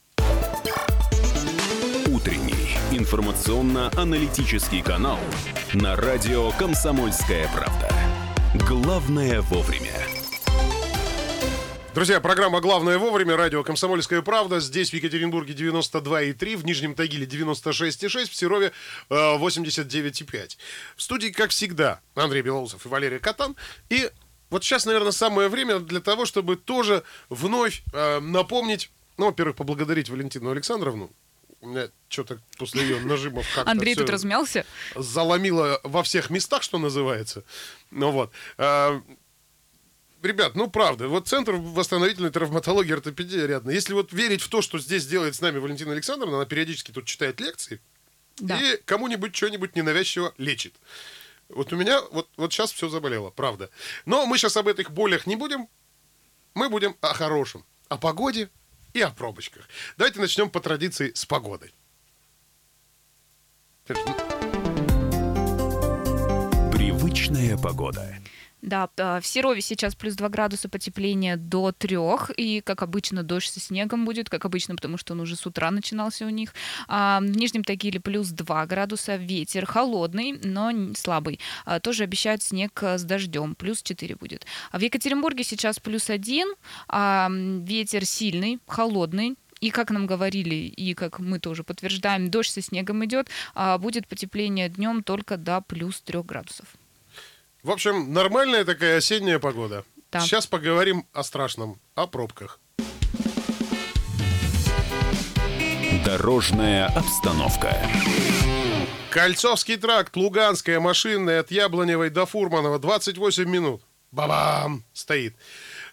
[2.06, 2.53] Утренний
[2.96, 5.18] информационно-аналитический канал
[5.72, 7.92] на радио «Комсомольская правда».
[8.68, 9.92] Главное вовремя.
[11.92, 14.60] Друзья, программа «Главное вовремя», радио «Комсомольская правда».
[14.60, 18.72] Здесь в Екатеринбурге 92,3, в Нижнем Тагиле 96,6, в Серове
[19.10, 20.56] э, 89,5.
[20.96, 23.56] В студии, как всегда, Андрей Белоусов и Валерия Катан.
[23.90, 24.08] И
[24.50, 30.08] вот сейчас, наверное, самое время для того, чтобы тоже вновь э, напомнить, ну, во-первых, поблагодарить
[30.10, 31.10] Валентину Александровну.
[31.64, 34.66] У меня что-то после ее нажимов как-то Андрей тут размялся.
[34.94, 37.42] заломило во всех местах, что называется.
[37.90, 38.30] Ну вот.
[38.58, 39.00] А,
[40.22, 43.70] Ребят, ну правда, вот Центр восстановительной травматологии и ортопедии рядом.
[43.70, 47.04] Если вот верить в то, что здесь делает с нами Валентина Александровна, она периодически тут
[47.04, 47.80] читает лекции
[48.38, 48.58] Да.
[48.58, 50.74] и кому-нибудь что-нибудь ненавязчиво лечит.
[51.50, 53.68] Вот у меня вот, вот сейчас все заболело, правда.
[54.06, 55.68] Но мы сейчас об этих болях не будем.
[56.54, 58.48] Мы будем о хорошем, о погоде
[58.94, 59.68] и о пробочках.
[59.98, 61.74] Давайте начнем по традиции с погодой.
[66.72, 68.16] Привычная погода.
[68.64, 73.50] Да, а, в Серове сейчас плюс 2 градуса потепления до 3, и, как обычно, дождь
[73.50, 76.54] со снегом будет, как обычно, потому что он уже с утра начинался у них.
[76.88, 81.40] А в Нижнем Тагиле плюс 2 градуса, ветер холодный, но слабый.
[81.66, 84.46] А, Тоже обещают снег с дождем, плюс 4 будет.
[84.72, 86.54] В Екатеринбурге сейчас плюс 1,
[86.88, 92.50] а, м, ветер сильный, холодный, и как нам говорили, и как мы тоже подтверждаем, дождь
[92.50, 96.66] со снегом идет, а будет потепление днем только до плюс 3 градусов.
[97.64, 99.86] В общем, нормальная такая осенняя погода.
[100.12, 100.20] Да.
[100.20, 102.60] Сейчас поговорим о страшном, о пробках.
[106.04, 107.74] Дорожная обстановка.
[109.08, 113.80] Кольцовский тракт, Луганская, машинная, от Яблоневой до Фурманова, 28 минут.
[114.10, 114.84] Бабам!
[114.92, 115.34] Стоит.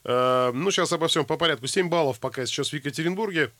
[0.03, 1.67] Э, ну, сейчас обо всем по порядку.
[1.67, 3.53] 7 баллов пока сейчас в Екатеринбурге.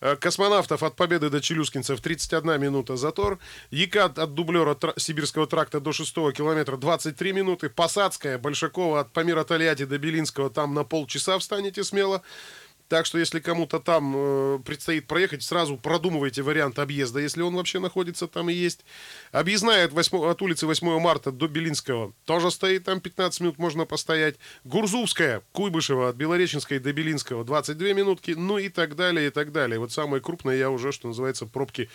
[0.00, 3.38] Э, Космонавтов от Победы до Челюскинцев 31 минута затор.
[3.70, 7.70] Екат от дублера тра- Сибирского тракта до 6 километра 23 минуты.
[7.70, 12.22] Посадская, Большакова от Памира Тольятти до Белинского там на полчаса встанете смело.
[12.88, 17.80] Так что, если кому-то там э, предстоит проехать, сразу продумывайте вариант объезда, если он вообще
[17.80, 18.84] находится там и есть.
[19.32, 23.86] Объездная от, 8 от улицы 8 марта до Белинского тоже стоит, там 15 минут можно
[23.86, 24.36] постоять.
[24.62, 29.80] Гурзувская, Куйбышева от Белореченской до Белинского 22 минутки, ну и так далее, и так далее.
[29.80, 31.90] Вот самые крупные я уже, что называется, пробки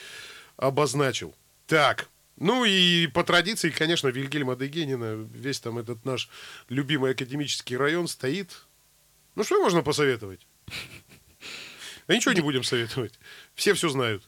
[0.58, 1.34] обозначил.
[1.68, 6.28] Так, ну и по традиции, конечно, Вильгельма Дегенина, весь там этот наш
[6.68, 8.66] любимый академический район стоит.
[9.36, 10.46] Ну что можно посоветовать?
[12.08, 13.14] А ничего не будем советовать.
[13.56, 14.24] Все все знают.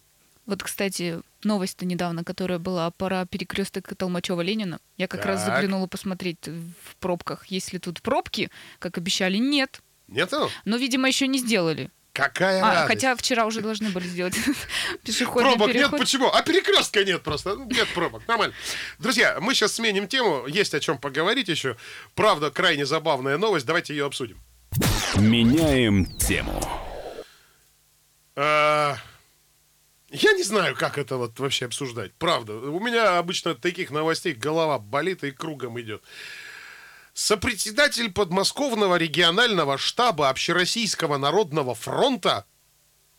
[0.46, 4.80] Вот, кстати, новость-то недавно, которая была про перекресток Толмачева-Ленина.
[4.98, 5.56] Я как раз Так.
[5.56, 7.46] заглянула посмотреть в пробках.
[7.48, 9.82] Есть ли тут пробки, как обещали, нет.
[10.08, 10.50] Нету?
[10.66, 11.92] Но, видимо, еще не сделали.
[12.14, 12.88] Какая А, радость.
[12.88, 14.36] хотя вчера уже должны были сделать
[15.04, 16.00] пешеходный Пробок нет, переход.
[16.00, 16.28] почему?
[16.32, 17.56] А перекрестка нет просто.
[17.56, 18.54] Ну, Нет пробок, нормально.
[19.00, 20.46] Друзья, мы сейчас сменим тему.
[20.48, 21.76] Есть о чем поговорить еще.
[22.16, 23.66] Правда, крайне забавная новость.
[23.66, 24.40] Давайте ее обсудим.
[25.18, 26.62] Меняем тему.
[28.36, 28.98] А,
[30.10, 32.14] Я не знаю, как это вот вообще обсуждать.
[32.16, 32.54] Правда.
[32.56, 36.04] У меня обычно от таких новостей голова болит и кругом идет.
[37.14, 42.46] Сопредседатель подмосковного регионального штаба Общероссийского народного фронта,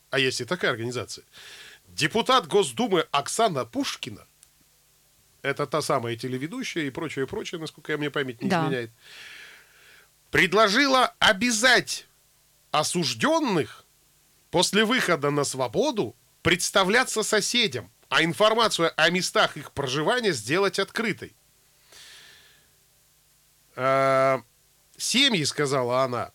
[0.09, 1.23] а есть и такая организация,
[1.87, 4.27] депутат Госдумы Оксана Пушкина,
[5.41, 8.63] это та самая телеведущая и прочее, прочее, насколько я мне память не Да.
[8.65, 8.91] изменяет,
[10.35, 12.07] предложила обязать
[12.71, 13.85] осужденных
[14.51, 21.37] после выхода на свободу представляться соседям, а информацию о местах их проживания сделать открытой.
[23.77, 24.39] Э,
[24.97, 26.33] Семьи, сказала она,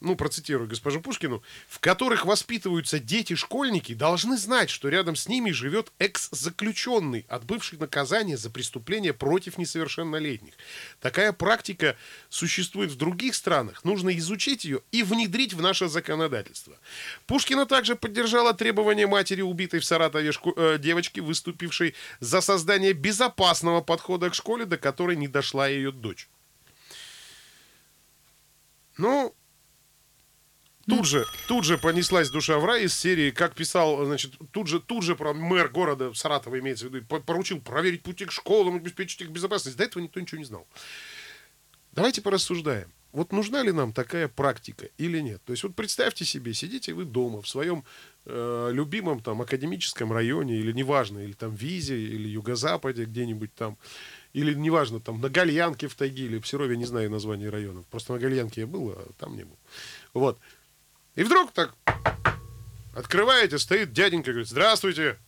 [0.00, 5.92] ну, процитирую госпожу Пушкину, в которых воспитываются дети-школьники, должны знать, что рядом с ними живет
[5.98, 10.54] экс-заключенный, отбывший наказание за преступление против несовершеннолетних.
[11.00, 11.96] Такая практика
[12.28, 13.84] существует в других странах.
[13.84, 16.78] Нужно изучить ее и внедрить в наше законодательство.
[17.26, 23.80] Пушкина также поддержала требования матери убитой в Саратове шко- э, девочки, выступившей за создание безопасного
[23.80, 26.28] подхода к школе, до которой не дошла ее дочь.
[28.96, 29.34] Ну,
[30.88, 34.80] Тут же, тут же понеслась душа в рай из серии, как писал, значит, тут же,
[34.80, 38.76] тут же про мэр города Саратова имеется в виду, по- поручил проверить пути к школам,
[38.76, 39.76] обеспечить их безопасность.
[39.76, 40.66] До этого никто ничего не знал.
[41.92, 42.90] Давайте порассуждаем.
[43.12, 45.42] Вот нужна ли нам такая практика или нет?
[45.44, 47.84] То есть вот представьте себе, сидите вы дома в своем
[48.26, 53.78] э, любимом там академическом районе или неважно, или там Визе, или Юго-Западе где-нибудь там,
[54.34, 58.18] или неважно, там на Гальянке в Тагиле, в Серове не знаю название районов, просто на
[58.18, 59.58] Гальянке я был, а там не был.
[60.12, 60.38] Вот.
[61.18, 61.74] И вдруг так
[62.94, 65.18] открываете, стоит дяденька, говорит, здравствуйте.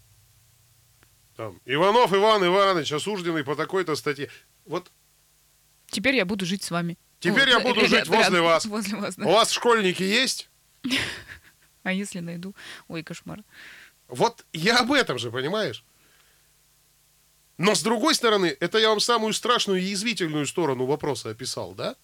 [1.36, 4.30] Там, Иванов Иван Иванович, осужденный по такой-то статье.
[4.66, 4.92] Вот
[5.88, 6.96] Теперь я буду жить с вами.
[7.18, 8.66] Теперь я буду ря- жить возле рядом, вас.
[8.66, 9.26] Возле вас, да.
[9.26, 10.48] у вас школьники есть?
[11.82, 12.54] А если найду?
[12.86, 13.42] Ой, кошмар.
[14.06, 15.82] Вот я об этом же, понимаешь?
[17.58, 21.96] Но с другой стороны, это я вам самую страшную и язвительную сторону вопроса описал, да?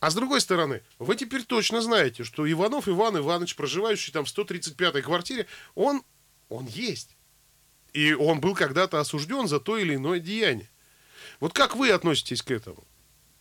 [0.00, 4.28] А с другой стороны, вы теперь точно знаете, что Иванов Иван Иванович, проживающий там в
[4.28, 6.02] 135-й квартире, он,
[6.48, 7.16] он есть.
[7.92, 10.70] И он был когда-то осужден за то или иное деяние.
[11.40, 12.86] Вот как вы относитесь к этому?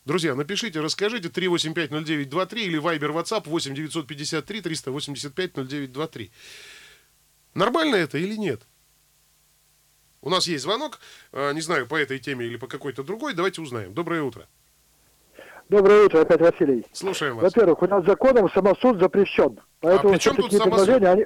[0.05, 6.31] Друзья, напишите, расскажите 3850923 или Viber WhatsApp 8953 385 0923.
[7.53, 8.65] Нормально это или нет?
[10.21, 10.99] У нас есть звонок,
[11.33, 13.33] э, не знаю, по этой теме или по какой-то другой.
[13.33, 13.93] Давайте узнаем.
[13.93, 14.47] Доброе утро.
[15.69, 16.85] Доброе утро, опять Василий.
[16.93, 17.43] Слушаем вас.
[17.43, 19.59] Во-первых, у нас законом самосуд запрещен.
[19.81, 20.85] Поэтому при чем все тут самосуд?
[20.85, 21.25] предложения, они...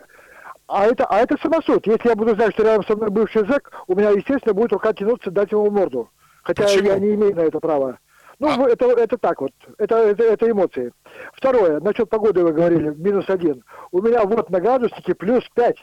[0.67, 1.85] А это, а это самосуд.
[1.85, 4.93] Если я буду знать, что рядом со мной бывший зэк, у меня, естественно, будет рука
[4.93, 6.09] тянуться дать ему морду.
[6.43, 6.87] Хотя Почему?
[6.87, 7.99] я не имею на это права.
[8.39, 9.51] Ну, А- это, это так вот.
[9.77, 10.91] Это, это, это эмоции.
[11.33, 11.79] Второе.
[11.79, 12.89] Насчет погоды вы говорили.
[12.97, 13.63] Минус один.
[13.91, 15.77] У меня вот на градуснике плюс пять.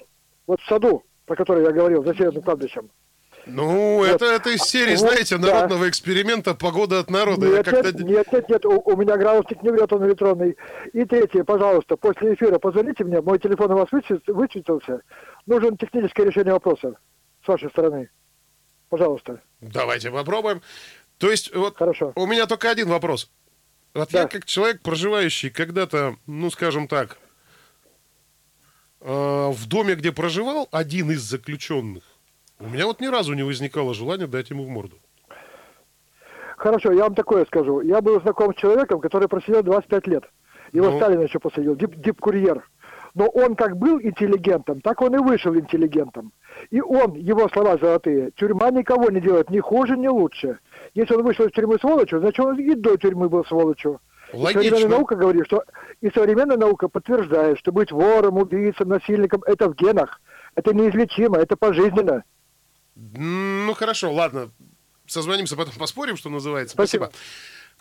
[0.49, 2.91] Вот в саду, про который я говорил, за северным кладбищем.
[3.49, 5.53] Ну, это, это из серии, Вот, знаете, да.
[5.55, 7.47] народного эксперимента «Погода от народа».
[7.47, 7.93] Я Нет, как-то...
[7.93, 10.57] нет, нет, нет, нет, у, у меня градусник не врет, он электронный.
[10.93, 15.01] И третье, пожалуйста, после эфира позвоните мне, мой телефон у вас высвет- высветился.
[15.47, 16.95] Нужен техническое решение вопроса
[17.45, 18.11] с вашей стороны.
[18.91, 19.41] Пожалуйста.
[19.61, 20.63] Давайте попробуем.
[21.19, 22.13] То есть, вот Хорошо.
[22.15, 23.31] у меня только один вопрос.
[23.95, 24.21] Вот Да.
[24.23, 27.19] я как человек, проживающий когда-то, ну, скажем так,
[29.01, 32.05] э, в доме, где проживал один из заключенных,
[32.61, 34.97] у меня вот ни разу не возникало желания дать ему в морду.
[36.57, 37.81] Хорошо, я вам такое скажу.
[37.81, 40.25] Я был знаком с человеком, который просидел 25 лет.
[40.73, 40.97] Его Ну.
[40.97, 42.69] Сталин еще посадил, дип, дипкурьер.
[43.15, 46.33] Но он как был интеллигентом, так он и вышел интеллигентом.
[46.71, 50.59] И он, его слова золотые, тюрьма никого не делает ни хуже, ни лучше.
[50.95, 54.01] Если он вышел из тюрьмы сволочью, значит он и до тюрьмы был сволочью.
[54.33, 54.89] И современная Логично.
[54.89, 55.65] наука говорит, что
[56.01, 60.21] и современная наука подтверждает, что быть вором, убийцем, насильником это в генах.
[60.55, 62.25] Это неизлечимо, это пожизненно.
[62.99, 64.51] Ну, хорошо, ладно.
[65.07, 66.75] Созвонимся, потом поспорим, что называется.
[66.75, 67.07] Спасибо.
[67.07, 67.25] Спасибо.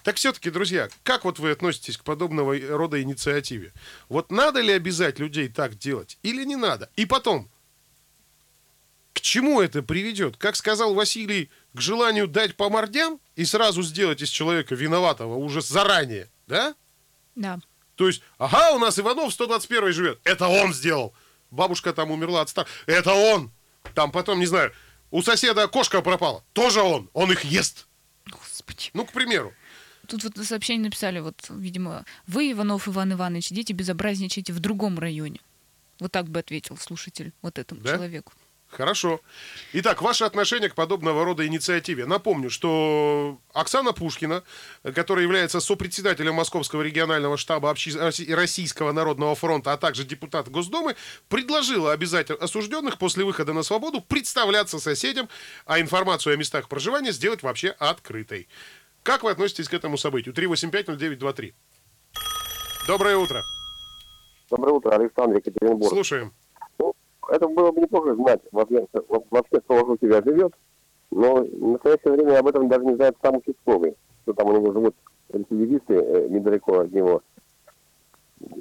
[0.03, 3.73] Так все-таки, друзья, как вот вы относитесь к подобного рода инициативе?
[4.07, 6.89] Вот надо ли обязать людей так делать или не надо?
[6.95, 7.49] И потом,
[9.11, 10.37] к чему это приведет?
[10.37, 15.61] Как сказал Василий, к желанию дать по мордям и сразу сделать из человека виноватого уже
[15.61, 16.73] заранее, да?
[17.35, 17.59] Да.
[17.95, 20.19] То есть, ага, у нас Иванов 121 живет.
[20.23, 21.13] Это он сделал.
[21.49, 22.73] Бабушка там умерла от старости.
[22.85, 23.51] Это он.
[23.93, 24.71] Там потом, не знаю,
[25.11, 26.43] у соседа кошка пропала.
[26.53, 27.09] Тоже он.
[27.13, 27.87] Он их ест.
[28.29, 28.89] Господи.
[28.93, 29.53] Ну, к примеру.
[30.07, 35.39] Тут вот сообщение написали, вот, видимо, вы, Иванов Иван Иванович, идите безобразничайте в другом районе.
[35.99, 37.95] Вот так бы ответил слушатель вот этому Да?
[37.95, 38.33] человеку.
[38.69, 39.21] Хорошо.
[39.73, 42.05] Итак, ваше отношение к подобного рода инициативе.
[42.05, 44.43] Напомню, что Оксана Пушкина,
[44.93, 47.73] которая является сопредседателем Московского регионального штаба
[48.29, 50.95] Российского народного фронта, а также депутат Госдумы,
[51.29, 55.29] предложила обязать осужденных после выхода на свободу представляться соседям,
[55.65, 58.47] а информацию о местах проживания сделать вообще открытой.
[59.01, 60.35] Как вы относитесь к этому событию?
[60.35, 61.53] 3850923.
[62.85, 63.43] Доброе утро.
[64.49, 65.89] Доброе утро, Александр Екатеринбург.
[65.89, 66.33] Слушаем.
[67.29, 70.53] Это было бы неплохо знать вообще, во- вообще, кто вокруг тебя живет,
[71.11, 74.71] но в настоящее время об этом даже не знает сам участковый, что там у него
[74.71, 74.95] живут
[75.29, 77.21] рецидивисты э, недалеко от него.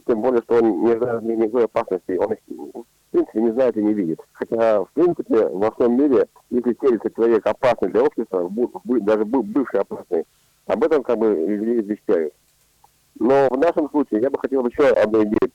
[0.06, 2.16] Тем более, что он не знает ни- никакой опасности.
[2.16, 4.20] Он их, в принципе, не знает и не видит.
[4.32, 8.50] Хотя, в принципе, во всем мире, если селится человек опасный для общества,
[8.84, 10.24] даже бы- бывший опасный,
[10.66, 12.32] об этом как бы людей извещают.
[13.18, 15.50] Но в нашем случае я бы хотел еще одну идею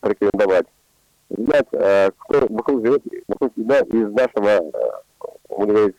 [0.00, 0.66] порекомендовать.
[1.36, 4.70] Взять, э, кто вокруг живет, вокруг себя из нашего э,
[5.48, 5.96] говорить,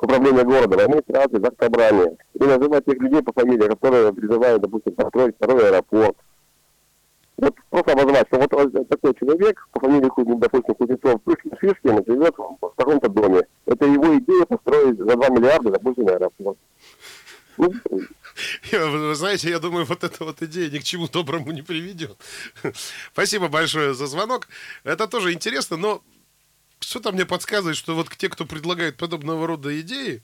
[0.00, 2.16] управления города, администрации, зактобрания.
[2.34, 6.16] И называть тех людей по фамилии, которые призывают, допустим, построить второй аэропорт.
[7.38, 11.20] Вот просто обозвать, что вот такой человек по фамилии, Ку- допустим, Кузнецов
[11.60, 13.42] Шишкин, живет в таком-то доме.
[13.66, 16.58] Это его идея построить за 2 миллиарда, допустим, аэропорт.
[17.58, 17.72] Ну,
[18.72, 22.16] Вы знаете, я думаю, вот эта вот идея ни к чему доброму не приведет.
[23.12, 24.48] Спасибо большое за звонок.
[24.84, 26.02] Это тоже интересно, но
[26.80, 30.22] что-то мне подсказывает, что вот те, кто предлагает подобного рода идеи,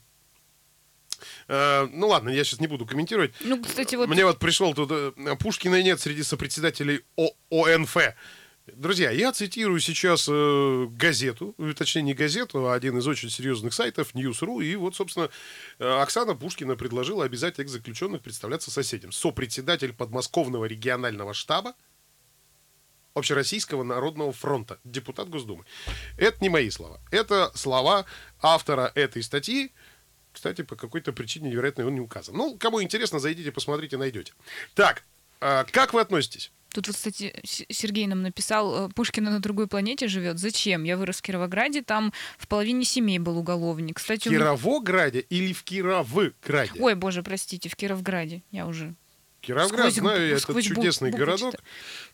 [1.47, 3.33] э, ну ладно, я сейчас не буду комментировать.
[3.41, 7.97] Ну, кстати, вот Мне вот пришел тут э, Пушкина нет среди сопредседателей О- ОНФ.
[8.75, 13.73] Друзья, я цитирую сейчас э, газету, э, точнее не газету, а один из очень серьезных
[13.73, 15.29] сайтов, News.ru, и вот, собственно,
[15.79, 19.11] э, Оксана Пушкина предложила обязать экс-заключенных представляться соседям.
[19.11, 21.73] Сопредседатель подмосковного регионального штаба
[23.13, 25.65] Общероссийского народного фронта, депутат Госдумы.
[26.17, 27.01] Это не мои слова.
[27.11, 28.05] Это слова
[28.41, 29.71] автора этой статьи.
[30.31, 32.35] Кстати, по какой-то причине, невероятно, он не указан.
[32.35, 34.33] Ну, кому интересно, зайдите, посмотрите, найдете.
[34.75, 35.03] Так,
[35.41, 36.51] а как вы относитесь?
[36.71, 40.37] Тут вот, кстати, Сергей нам написал, э, Пушкина на другой планете живет.
[40.37, 40.83] Зачем?
[40.83, 43.97] Я вырос в Кировограде, там в половине семей был уголовник.
[43.97, 46.71] В Кстати, у меня- Кировограде или в Кировграде?
[46.79, 48.43] Ой, боже, простите, в Кировграде.
[48.51, 48.93] Я уже...
[49.41, 51.55] Кировград, сквозь знаю, я этот чудесный городок.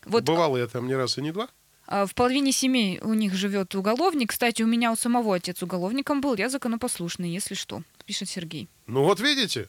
[0.04, 1.48] Вот Бывал я там не раз и не два.
[1.88, 4.30] а, в половине семей у них живет уголовник.
[4.30, 8.68] Кстати, у меня у самого отец уголовником был, я законопослушный, если что, пишет Сергей.
[8.86, 9.68] Ну вот видите,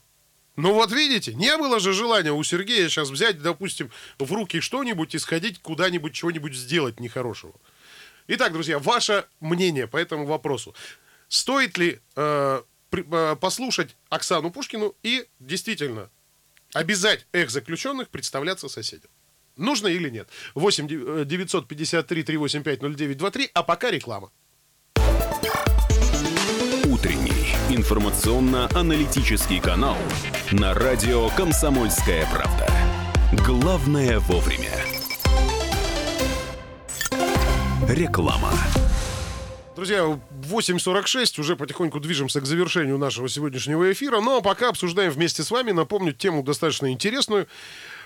[0.58, 5.13] ну вот видите, не было же желания у Сергея сейчас взять, допустим, в руки что-нибудь
[5.15, 7.54] и сходить куда-нибудь, чего-нибудь сделать нехорошего.
[8.28, 10.76] Итак, друзья, ваше мнение по этому вопросу.
[11.30, 16.10] Стоит ли э, при- э, послушать Оксану Пушкину и действительно
[16.74, 19.12] обязать экс-заключенных представляться соседям?
[19.58, 20.28] Нужно или нет?
[20.56, 20.88] 8
[21.26, 24.32] 953 385 0923, а пока реклама.
[26.86, 27.37] Утренний
[27.69, 29.97] информационно-аналитический канал
[30.51, 32.65] на радио «Комсомольская правда».
[33.45, 34.71] Главное вовремя.
[37.89, 38.53] Реклама.
[39.75, 45.51] Друзья, 8.46, уже потихоньку движемся к завершению нашего сегодняшнего эфира, но пока обсуждаем вместе с
[45.51, 47.47] вами, напомню, тему достаточно интересную.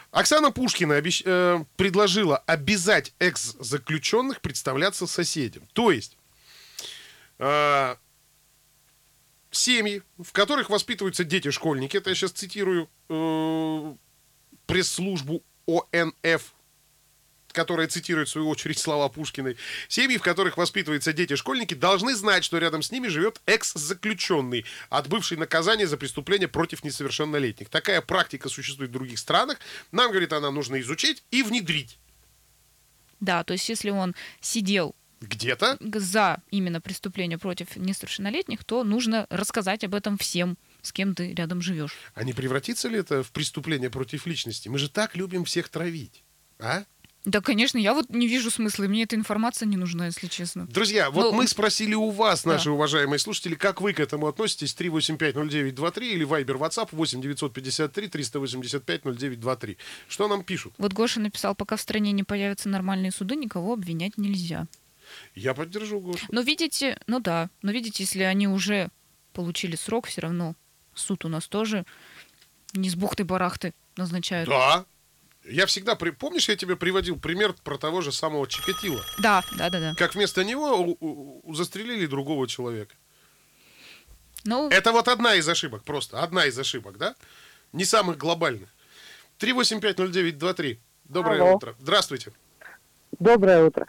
[0.10, 5.64] Оксана Пушкина обещ- э, предложила обязать экс-заключенных представляться соседям.
[5.74, 6.18] То есть
[7.38, 7.96] э,
[9.52, 13.96] семьи, в которых воспитываются дети-школьники, это я сейчас цитирую э,
[14.66, 16.54] пресс-службу ОНФ,
[17.52, 19.58] которая цитирует, в свою очередь, слова Пушкиной.
[19.88, 25.88] Семьи, в которых воспитываются дети-школьники, должны знать, что рядом с ними живет экс-заключенный, отбывший наказание
[25.88, 27.70] за преступление против несовершеннолетних.
[27.70, 29.60] Такая практика существует в других странах.
[29.92, 32.00] Нам, говорит она, нужно изучить и внедрить.
[33.20, 39.84] Да, то есть если он сидел Где-то за именно преступление против несовершеннолетних, то нужно рассказать
[39.84, 41.96] об этом всем, с кем ты рядом живешь.
[42.16, 44.68] А не превратится ли это в преступление против личности?
[44.68, 46.24] Мы же так любим всех травить.
[46.60, 46.84] А?
[47.24, 50.66] Да, конечно, я вот не вижу смысла, и мне эта информация не нужна, если честно.
[50.66, 52.54] Друзья, вот Ну, мы спросили у вас, да.
[52.54, 54.76] наши уважаемые слушатели, как вы к этому относитесь?
[54.76, 59.78] 3850923 или Viber WhatsApp 8953 385 0923.
[60.08, 60.74] Что нам пишут?
[60.80, 64.66] Вот Гоша написал, пока в стране не появятся нормальные суды, никого обвинять нельзя.
[65.36, 66.26] Я поддержу Гошу.
[66.30, 68.90] Но видите, ну да, но видите, если они уже
[69.34, 70.56] получили срок, все равно
[70.94, 71.86] суд у нас тоже
[72.74, 74.50] не с бухты-барахты назначают.
[74.50, 74.86] Да.
[75.44, 75.96] Я всегда...
[75.96, 79.04] при- Помнишь, я тебе приводил пример про того же самого Чикатила?
[79.20, 79.96] Да, да, да, да.
[79.96, 82.96] Как вместо него у- у- у- застрелили другого человека.
[84.44, 87.16] Ну, Это вот одна из ошибок, просто одна из ошибок, да?
[87.74, 88.70] Не самых глобальных.
[89.40, 90.78] 3850923.
[91.06, 91.56] Доброе Алло.
[91.56, 91.76] утро.
[91.80, 92.32] Здравствуйте.
[93.20, 93.88] Доброе утро.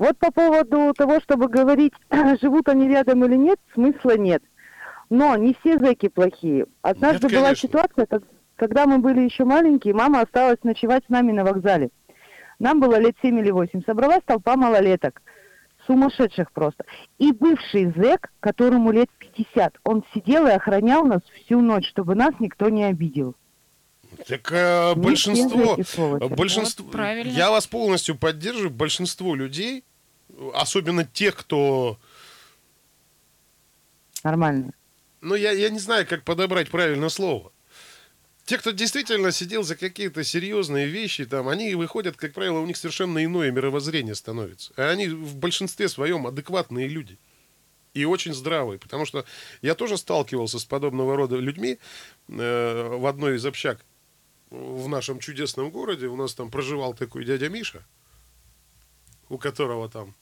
[0.00, 1.92] Вот по поводу того, чтобы говорить,
[2.40, 4.42] живут они рядом или нет, смысла нет.
[5.10, 6.64] Но не все зэки плохие.
[6.80, 8.22] Однажды Нет, была ситуация, как-
[8.56, 11.90] когда мы были еще маленькие, мама осталась ночевать с нами на вокзале.
[12.58, 13.82] Нам было лет 7 или 8.
[13.84, 15.20] Собралась толпа малолеток.
[15.86, 16.84] Сумасшедших просто.
[17.18, 22.32] И бывший зэк, которому лет 50, он сидел и охранял нас всю ночь, чтобы нас
[22.38, 23.34] никто не обидел.
[24.26, 27.30] Так э, большинство, большинство, Вот, правильно.
[27.30, 28.70] я вас полностью поддерживаю.
[28.70, 29.84] Большинство людей,
[30.54, 31.98] особенно тех, кто,
[34.22, 34.72] Нормально.
[35.20, 37.52] ну я, я не знаю, как подобрать правильное слово.
[38.44, 42.76] Те, кто действительно сидел за какие-то серьезные вещи, там, они выходят, как правило, у них
[42.76, 44.72] совершенно иное мировоззрение становится.
[44.76, 47.16] А они в большинстве своем адекватные люди.
[47.94, 48.80] И очень здравые.
[48.80, 49.24] Потому что
[49.62, 51.78] я тоже сталкивался с подобного рода людьми
[52.28, 53.84] э, в одной из общак
[54.50, 56.08] в нашем чудесном городе.
[56.08, 57.84] У нас там проживал такой дядя Миша,
[59.28, 60.16] у которого там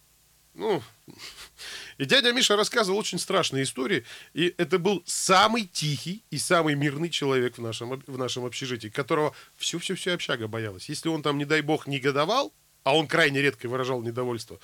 [0.58, 0.82] ну,
[1.98, 4.04] и дядя Миша рассказывал очень страшные истории,
[4.34, 9.34] и это был самый тихий и самый мирный человек в нашем, в нашем общежитии, которого
[9.56, 10.88] всю-всю-всю общага боялась.
[10.88, 12.52] Если он там, не дай бог, негодовал,
[12.82, 14.58] а он крайне редко выражал недовольство,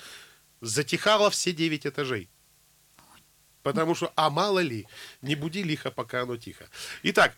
[0.61, 2.29] затихало все девять этажей.
[3.63, 4.85] Потому что, а мало ли,
[5.21, 6.69] не буди лихо, пока оно тихо.
[7.03, 7.35] Итак,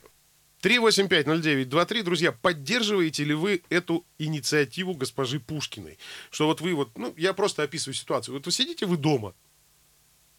[0.62, 6.00] 3850923, друзья, поддерживаете ли вы эту инициативу госпожи Пушкиной?
[6.32, 8.36] Что вот вы вот, ну, я просто описываю ситуацию.
[8.36, 9.36] Вот вы сидите вы дома,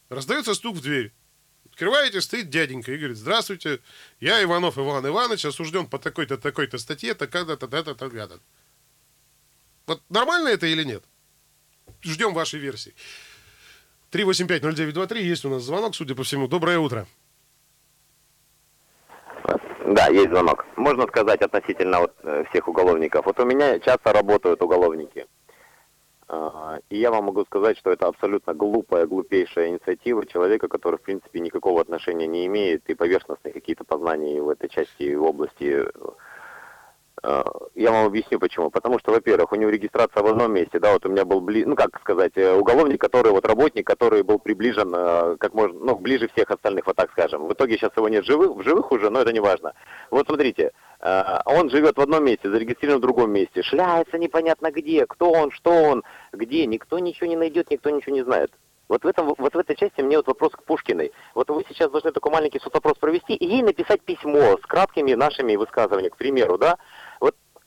[0.08, 1.12] раздается стук в дверь,
[1.66, 3.80] открываете, стоит дяденька и говорит, здравствуйте,
[4.18, 8.40] я Иванов Иван Иванович, осужден по такой-то, такой-то статье, такая-то, такая-то, такая-то.
[9.86, 11.04] Вот нормально это или нет?
[12.02, 12.94] Ждем вашей версии.
[14.10, 16.48] 3850923, есть у нас звонок, судя по всему.
[16.48, 17.06] Доброе утро.
[19.94, 20.66] Да, есть звонок.
[20.76, 23.24] Можно сказать относительно вот э, всех уголовников.
[23.24, 25.26] Вот у меня часто работают уголовники.
[26.28, 31.02] А, и я вам могу сказать, что это абсолютно глупая, глупейшая инициатива человека, который, в
[31.02, 36.10] принципе, никакого отношения не имеет и поверхностные какие-то познания в этой части в области Э,
[37.22, 38.70] я вам объясню почему.
[38.70, 41.64] Потому что, во-первых, у него регистрация в одном месте, да, вот у меня был, бли...
[41.64, 45.96] ну как сказать, э, уголовник, который, вот работник, который был приближен, э, как можно, ну,
[45.96, 47.46] ближе всех остальных, вот так скажем.
[47.46, 49.74] В итоге сейчас его нет живых, в живых уже, но это не важно.
[50.10, 55.30] Вот смотрите, он живет в одном месте, зарегистрирован в другом месте, шляется непонятно где, кто
[55.30, 56.02] он, что он,
[56.32, 58.50] где, никто ничего не найдет, никто ничего не знает.
[58.88, 61.12] Вот в, этом, вот в этой части мне вот вопрос к Пушкиной.
[61.34, 65.56] Вот вы сейчас должны такой маленький соцопрос провести и ей написать письмо с краткими нашими
[65.56, 66.78] высказываниями, к примеру, да,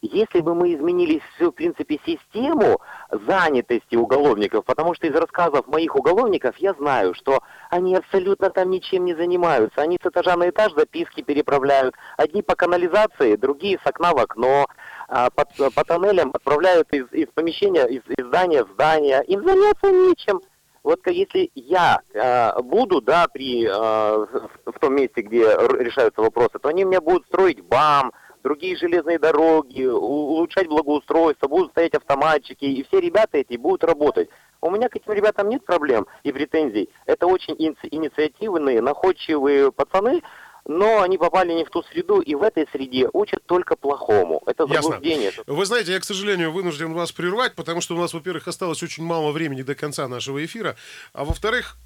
[0.02, 2.82] если бы мы изменили всю, в принципе, систему
[3.12, 9.06] занятости уголовников, потому что из рассказов моих уголовников я знаю, что они абсолютно там ничем
[9.06, 9.82] не занимаются.
[9.82, 11.96] Они с этажа на этаж записки переправляют.
[12.18, 14.66] Одни по канализации, другие с окна в окно.
[15.08, 19.24] А по, по тоннелям отправляют из, из помещения, из, из здания в здание.
[19.26, 20.42] Им заняться нечем.
[20.84, 26.70] Вот если я э, буду, да, при, э, в том месте, где решаются вопросы, то
[26.70, 28.12] они меня будут строить БАМ,
[28.44, 34.30] другие железные дороги, улучшать благоустройство, будут стоять автоматчики, и все ребята эти будут работать.
[34.62, 36.90] У меня к этим ребятам нет проблем и претензий.
[37.06, 40.22] Это очень инициативные, находчивые пацаны,
[40.66, 44.44] но они попали не в ту среду, и в этой среде учат только плохому.
[44.46, 45.26] Это заблуждение.
[45.36, 45.44] Ясно.
[45.48, 49.04] Вы знаете, я, к сожалению, вынужден вас прервать, потому что у нас, во-первых, осталось очень
[49.04, 50.76] мало времени до конца нашего эфира,
[51.14, 51.78] а во-вторых,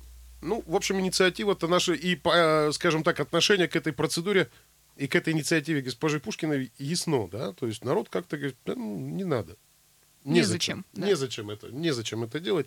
[0.41, 4.49] ну, в общем, инициатива-то наша и, э, скажем так, отношение к этой процедуре
[4.95, 8.97] и к этой инициативе госпожи Пушкиной ясно, да, то есть народ как-то говорит, да, ну,
[8.97, 9.57] не надо.
[10.25, 10.77] Незачем.
[10.77, 11.07] Незачем, да.
[11.07, 12.65] незачем, это, незачем это делать.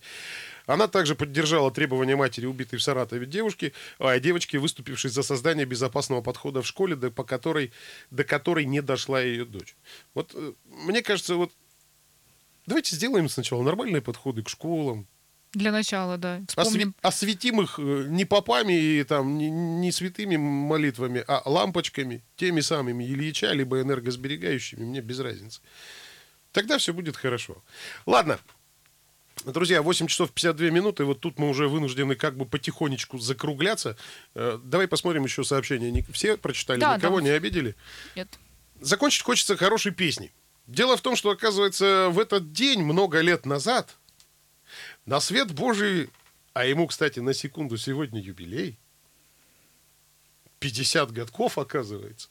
[0.67, 6.23] Она также поддержала требования матери убитой в Саратове девушки, а, девочки, выступившей за создание безопасного
[6.23, 7.73] подхода в школе, до, по которой,
[8.13, 9.75] до которой не дошла ее дочь.
[10.15, 11.53] Вот э, мне кажется, вот
[12.67, 15.09] давайте сделаем сначала нормальные подходы к школам,
[15.53, 16.41] для начала, да.
[16.49, 16.95] Вспомним.
[17.03, 23.05] Осветим их э, не попами и там, не, не святыми молитвами, а лампочками, теми самыми
[23.05, 25.61] Ильича, либо энергосберегающими, мне без разницы.
[26.53, 27.63] Тогда все будет хорошо.
[28.07, 28.39] Ладно,
[29.45, 33.97] Друзья, 8 часов 52 минуты, вот тут мы уже вынуждены как бы потихонечку закругляться.
[34.35, 36.05] Э, давай посмотрим еще сообщения.
[36.13, 37.25] Все прочитали, да, никого да.
[37.27, 37.77] не обидели?
[38.17, 38.29] Нет.
[38.81, 40.33] Закончить хочется хорошей песней.
[40.67, 43.97] Дело в том, что, оказывается, в этот день, много лет назад,
[45.09, 46.11] на свет Божий,
[46.53, 48.79] а ему, кстати, на секунду сегодня юбилей,
[50.59, 52.29] 50 годков, оказывается,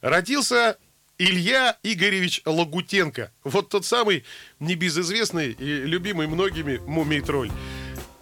[0.00, 0.78] родился
[1.18, 3.30] Илья Игоревич Лагутенко.
[3.44, 4.24] Вот тот самый
[4.58, 7.50] небезызвестный и любимый многими мумий-тролль.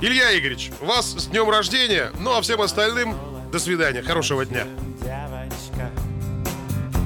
[0.01, 3.16] Илья Игоревич, вас с днем рождения, ну а всем остальным
[3.53, 4.66] до свидания, хорошего дня.
[5.01, 5.93] Девочка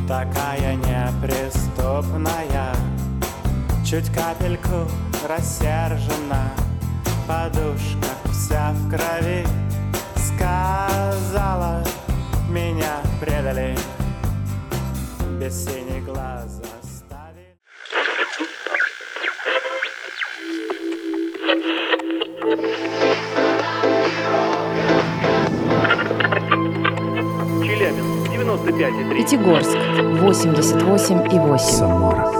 [0.08, 2.74] такая неприступная,
[3.84, 4.90] чуть капельку
[5.28, 6.54] рассержена
[7.30, 9.46] подушка вся в крови.
[10.16, 11.84] Сказала,
[12.48, 13.76] меня предали
[15.38, 17.56] Без синих глаз оставили.
[27.64, 32.39] Челябинск, 95,3 Пятигорск, 88,8 Самара